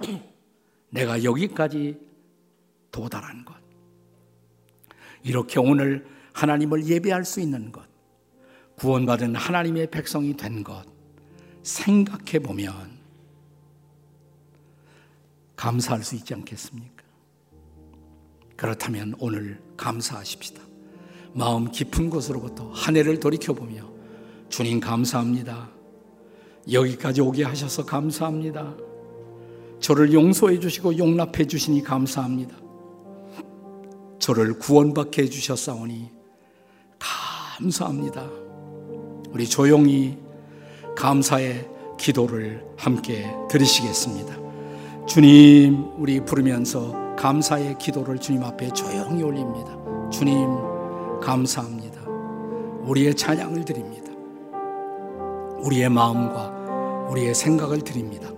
내가 0.91 1.23
여기까지 1.23 1.99
도달한 2.91 3.45
것. 3.45 3.66
이렇게 5.27 5.59
오늘 5.59 6.07
하나님을 6.35 6.87
예배할 6.87 7.25
수 7.25 7.41
있는 7.41 7.73
것. 7.73 7.83
구원받은 8.77 9.35
하나님의 9.35 9.91
백성이 9.91 10.37
된 10.37 10.63
것. 10.63 10.85
생각해 11.65 12.39
보면 12.39 12.73
감사할 15.57 16.05
수 16.05 16.15
있지 16.15 16.33
않겠습니까? 16.33 17.03
그렇다면 18.55 19.15
오늘 19.19 19.61
감사하십시다. 19.77 20.63
마음 21.33 21.73
깊은 21.73 22.09
곳으로부터 22.09 22.71
한 22.71 22.97
해를 22.97 23.19
돌이켜보며 23.19 23.83
주님 24.49 24.79
감사합니다. 24.79 25.69
여기까지 26.71 27.21
오게 27.21 27.43
하셔서 27.43 27.85
감사합니다. 27.85 28.77
저를 29.81 30.13
용서해 30.13 30.61
주시고 30.61 30.97
용납해 30.99 31.47
주시니 31.47 31.83
감사합니다. 31.83 32.66
저를 34.19 34.59
구원받게 34.59 35.23
해 35.23 35.29
주셨사오니 35.29 36.11
감사합니다. 36.99 38.29
우리 39.31 39.47
조용히 39.47 40.19
감사의 40.97 41.69
기도를 41.99 42.65
함께 42.77 43.31
드리시겠습니다. 43.51 44.37
주님, 45.07 45.93
우리 45.99 46.21
부르면서 46.21 47.15
감사의 47.17 47.79
기도를 47.79 48.19
주님 48.19 48.43
앞에 48.43 48.73
조용히 48.73 49.23
올립니다. 49.23 49.77
주님, 50.11 50.35
감사합니다. 51.21 52.01
우리의 52.83 53.15
찬양을 53.15 53.65
드립니다. 53.65 54.13
우리의 55.63 55.89
마음과 55.89 57.09
우리의 57.11 57.35
생각을 57.35 57.81
드립니다. 57.83 58.36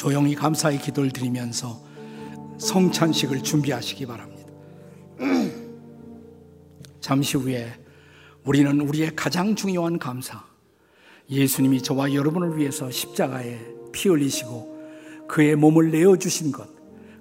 조용히 0.00 0.34
감사의 0.34 0.78
기도를 0.78 1.10
드리면서 1.10 1.78
성찬식을 2.56 3.42
준비하시기 3.42 4.06
바랍니다. 4.06 4.50
잠시 7.02 7.36
후에 7.36 7.70
우리는 8.42 8.80
우리의 8.80 9.14
가장 9.14 9.54
중요한 9.54 9.98
감사, 9.98 10.42
예수님이 11.28 11.82
저와 11.82 12.14
여러분을 12.14 12.56
위해서 12.56 12.90
십자가에 12.90 13.58
피 13.92 14.08
흘리시고 14.08 15.26
그의 15.28 15.54
몸을 15.56 15.90
내어주신 15.90 16.50
것, 16.50 16.66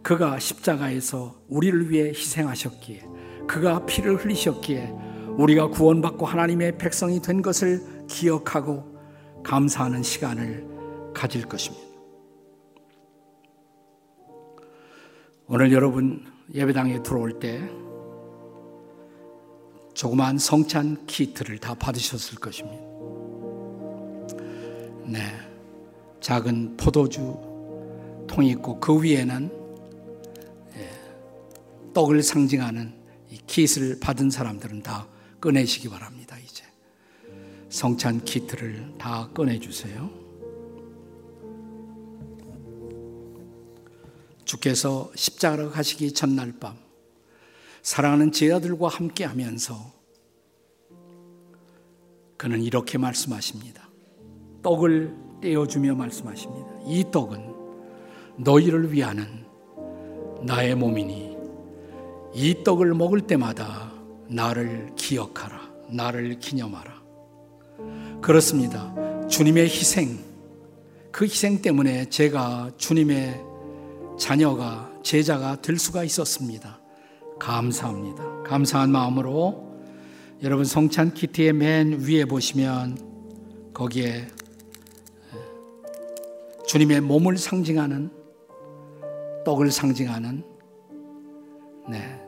그가 0.02 0.39
십자가에서 0.39 1.36
우리를 1.50 1.89
위해 1.89 2.12
희생하셨기에, 2.12 3.04
그가 3.46 3.86
피를 3.88 4.24
흘리셨기에 4.24 4.94
우리가 5.38 5.68
구원받고 5.68 6.26
하나님의 6.26 6.78
백성이 6.78 7.22
된 7.22 7.42
것을 7.42 7.82
기억하고 8.08 8.98
감사하는 9.44 10.02
시간을 10.02 11.12
가질 11.13 11.44
것입니다. 11.44 11.88
오늘 15.52 15.72
여러분 15.72 16.32
예배당에 16.54 17.02
들어올 17.02 17.40
때 17.40 17.68
조그마한 19.96 20.38
성찬 20.38 21.08
키트를 21.08 21.58
다 21.58 21.74
받으셨을 21.74 22.38
것입니다. 22.38 22.84
네. 25.08 25.20
작은 26.22 26.78
포도주 26.78 27.36
통이 28.28 28.52
있고 28.52 28.80
그 28.80 29.02
위에는 29.02 29.50
예, 30.76 31.94
떡을 31.96 32.22
상징하는 32.22 32.94
이 33.32 33.40
킷을 33.48 34.00
받은 34.00 34.30
사람들은 34.30 34.84
다 34.84 35.08
꺼내시기 35.42 35.90
바랍니다. 35.90 36.38
이제 36.38 36.64
성찬 37.70 38.24
키트를 38.24 38.94
다 39.00 39.28
꺼내 39.34 39.58
주세요. 39.60 40.29
주께서 44.50 45.12
십자가로 45.14 45.70
가시기 45.70 46.12
전날 46.12 46.54
밤 46.60 46.76
사랑하는 47.84 48.32
제자들과 48.32 48.88
함께 48.88 49.24
하면서 49.24 49.94
그는 52.36 52.64
이렇게 52.64 52.98
말씀하십니다. 52.98 53.88
떡을 54.64 55.16
떼어주며 55.42 55.94
말씀하십니다. 55.94 56.68
이 56.88 57.06
떡은 57.12 57.54
너희를 58.38 58.92
위하는 58.92 59.46
나의 60.42 60.74
몸이니 60.74 61.38
이 62.34 62.64
떡을 62.64 62.96
먹을 62.96 63.22
때마다 63.22 63.92
나를 64.28 64.94
기억하라. 64.96 65.62
나를 65.92 66.40
기념하라. 66.40 67.04
그렇습니다. 68.22 69.28
주님의 69.28 69.66
희생, 69.66 70.18
그 71.12 71.26
희생 71.26 71.62
때문에 71.62 72.10
제가 72.10 72.72
주님의 72.78 73.49
자녀가, 74.19 74.91
제자가 75.01 75.62
될 75.62 75.79
수가 75.79 76.03
있었습니다. 76.03 76.79
감사합니다. 77.39 78.43
감사한 78.43 78.91
마음으로 78.91 79.79
여러분 80.43 80.65
성찬 80.65 81.13
키트의 81.13 81.53
맨 81.53 82.01
위에 82.01 82.25
보시면 82.25 83.71
거기에 83.73 84.27
주님의 86.67 87.01
몸을 87.01 87.38
상징하는 87.38 88.12
떡을 89.45 89.71
상징하는 89.71 90.43
네, 91.89 92.21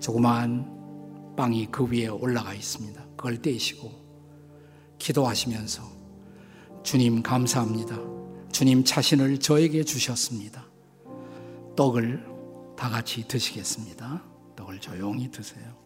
조그마한 0.00 1.34
빵이 1.36 1.68
그 1.70 1.86
위에 1.86 2.08
올라가 2.08 2.52
있습니다. 2.52 3.00
그걸 3.16 3.40
떼시고 3.40 3.90
기도하시면서 4.98 5.82
주님 6.82 7.22
감사합니다. 7.22 7.96
주님 8.50 8.84
자신을 8.84 9.38
저에게 9.38 9.84
주셨습니다. 9.84 10.61
떡을 11.74 12.24
다 12.76 12.90
같이 12.90 13.26
드시겠습니다. 13.26 14.22
떡을 14.56 14.80
조용히 14.80 15.30
드세요. 15.30 15.82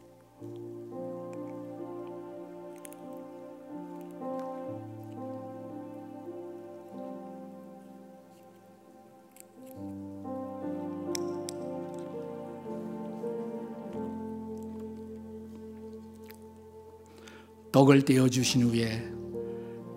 떡을 17.71 18.07
떼어 18.07 18.29
주신 18.29 18.63
후에 18.63 19.07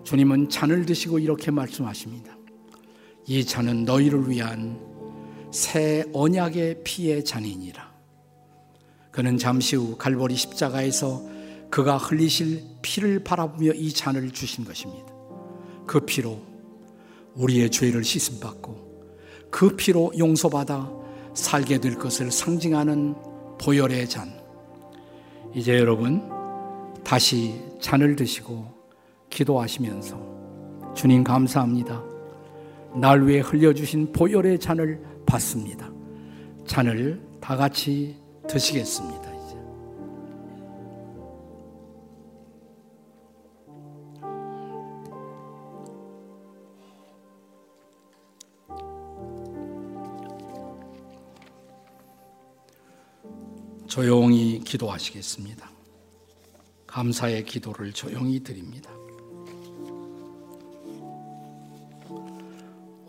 주님은 0.04 0.50
잔을 0.50 0.84
드시고 0.84 1.18
이렇게 1.18 1.50
말씀하십니다. 1.50 2.36
이 3.26 3.44
잔은 3.44 3.84
너희를 3.84 4.28
위한 4.28 4.89
새 5.50 6.04
언약의 6.12 6.82
피의 6.84 7.24
잔이니라. 7.24 7.90
그는 9.10 9.38
잠시 9.38 9.76
후 9.76 9.96
갈보리 9.96 10.36
십자가에서 10.36 11.22
그가 11.70 11.96
흘리실 11.96 12.62
피를 12.82 13.22
바라보며 13.22 13.72
이 13.72 13.92
잔을 13.92 14.30
주신 14.30 14.64
것입니다. 14.64 15.12
그 15.86 16.00
피로 16.00 16.40
우리의 17.34 17.70
죄를 17.70 18.04
씻음 18.04 18.40
받고 18.40 18.90
그 19.50 19.74
피로 19.76 20.12
용서받아 20.16 20.90
살게 21.34 21.78
될 21.78 21.96
것을 21.96 22.30
상징하는 22.30 23.14
보혈의 23.58 24.08
잔. 24.08 24.32
이제 25.54 25.78
여러분 25.78 26.22
다시 27.02 27.60
잔을 27.80 28.14
드시고 28.14 28.66
기도하시면서 29.30 30.92
주님 30.94 31.24
감사합니다. 31.24 32.02
날 32.94 33.26
위해 33.26 33.40
흘려주신 33.40 34.12
보혈의 34.12 34.58
잔을 34.58 35.00
받습니다. 35.30 35.88
잔을 36.66 37.24
다 37.40 37.56
같이 37.56 38.16
드시겠습니다. 38.48 39.30
이제. 39.32 39.56
조용히 53.86 54.58
기도하시겠습니다. 54.64 55.70
감사의 56.88 57.44
기도를 57.44 57.92
조용히 57.92 58.40
드립니다. 58.42 58.99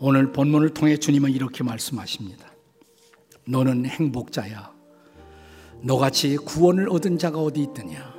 오늘 0.04 0.32
본문을 0.32 0.70
통해 0.70 0.96
주님은 0.96 1.30
이렇게 1.30 1.62
말씀하십니다. 1.62 2.44
너는 3.46 3.86
행복자야. 3.86 4.72
너같이 5.80 6.36
구원을 6.38 6.90
얻은 6.90 7.18
자가 7.18 7.38
어디 7.38 7.62
있더냐? 7.62 8.12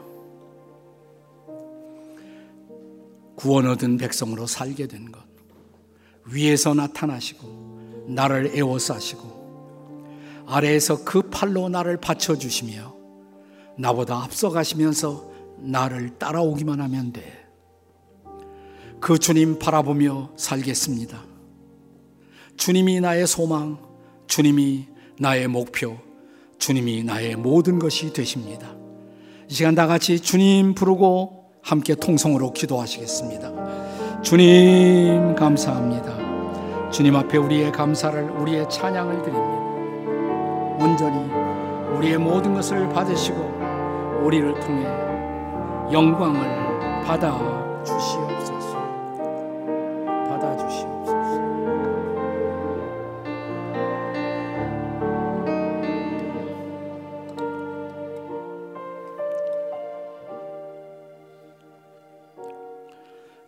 구원 3.36 3.68
얻은 3.68 3.98
백성으로 3.98 4.48
살게 4.48 4.88
된 4.88 5.12
것. 5.12 5.22
위에서 6.32 6.74
나타나시고, 6.74 8.06
나를 8.08 8.56
애워싸시고, 8.56 10.06
아래에서 10.48 11.04
그 11.04 11.24
팔로 11.24 11.68
나를 11.68 11.98
받쳐주시며, 12.00 12.96
나보다 13.78 14.24
앞서가시면서 14.24 15.32
나를 15.58 16.18
따라오기만 16.18 16.80
하면 16.80 17.12
돼. 17.12 17.46
그 19.02 19.20
주님 19.20 19.60
바라보며 19.60 20.32
살겠습니다. 20.38 21.33
주님이 22.58 23.02
나의 23.02 23.28
소망, 23.28 23.78
주님이 24.28 24.88
나의 25.20 25.48
목표, 25.48 25.98
주님이 26.58 27.04
나의 27.04 27.36
모든 27.36 27.80
것이 27.80 28.14
되십니다. 28.14 28.74
이 29.50 29.54
시간 29.54 29.76
다 29.76 29.88
같이 29.88 30.20
주님 30.20 30.74
부르고 30.74 31.46
함께 31.62 31.96
통성으로 31.96 32.54
기도하시겠습니다. 32.54 34.22
주님 34.22 35.36
감사합니다. 35.36 36.92
주님 36.92 37.16
앞에 37.16 37.38
우리의 37.38 37.72
감사를 37.72 38.30
우리의 38.32 38.70
찬양을 38.70 39.22
드립니다. 39.24 39.64
온전히 40.80 41.30
우리의 41.98 42.18
모든 42.18 42.54
것을 42.54 42.88
받으시고 42.90 44.22
우리를 44.24 44.60
통해 44.62 44.86
영광을 45.92 47.04
받아 47.04 47.84
주시옵소서. 47.84 48.53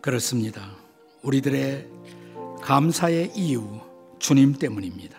그렇습니다. 0.06 0.62
우리들의 1.24 1.88
감사의 2.62 3.32
이유 3.36 3.80
주님 4.20 4.54
때문입니다. 4.54 5.18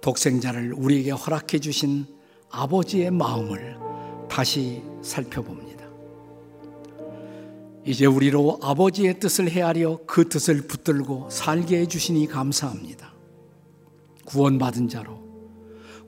독생자를 0.00 0.72
우리에게 0.72 1.12
허락해 1.12 1.60
주신 1.60 2.06
아버지의 2.50 3.12
마음을 3.12 3.78
다시 4.28 4.82
살펴봅니다. 5.02 5.86
이제 7.86 8.06
우리로 8.06 8.58
아버지의 8.60 9.20
뜻을 9.20 9.48
헤아려 9.48 10.00
그 10.04 10.28
뜻을 10.28 10.62
붙들고 10.62 11.30
살게 11.30 11.78
해주시니 11.82 12.26
감사합니다. 12.26 13.14
구원받은 14.24 14.88
자로 14.88 15.20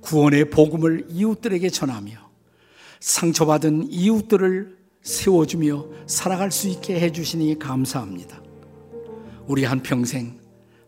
구원의 0.00 0.50
복음을 0.50 1.07
이웃들에게 1.11 1.70
전하며 1.70 2.28
상처받은 2.98 3.86
이웃들을 3.88 4.82
세워주며 5.03 5.86
살아갈 6.07 6.50
수 6.50 6.68
있게 6.68 7.00
해주시니 7.00 7.59
감사합니다. 7.59 8.40
우리 9.46 9.64
한평생 9.64 10.38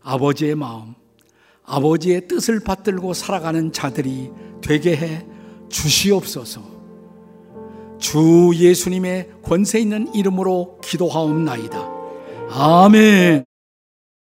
아버지의 0.01 0.55
마음, 0.55 0.93
아버지의 1.63 2.27
뜻을 2.27 2.59
받들고 2.61 3.13
살아가는 3.13 3.71
자들이 3.71 4.31
되게 4.61 4.95
해 4.95 5.25
주시옵소서. 5.69 6.75
주 7.97 8.51
예수님의 8.55 9.31
권세 9.41 9.79
있는 9.79 10.13
이름으로 10.13 10.79
기도하옵나이다. 10.83 11.89
아멘. 12.51 13.45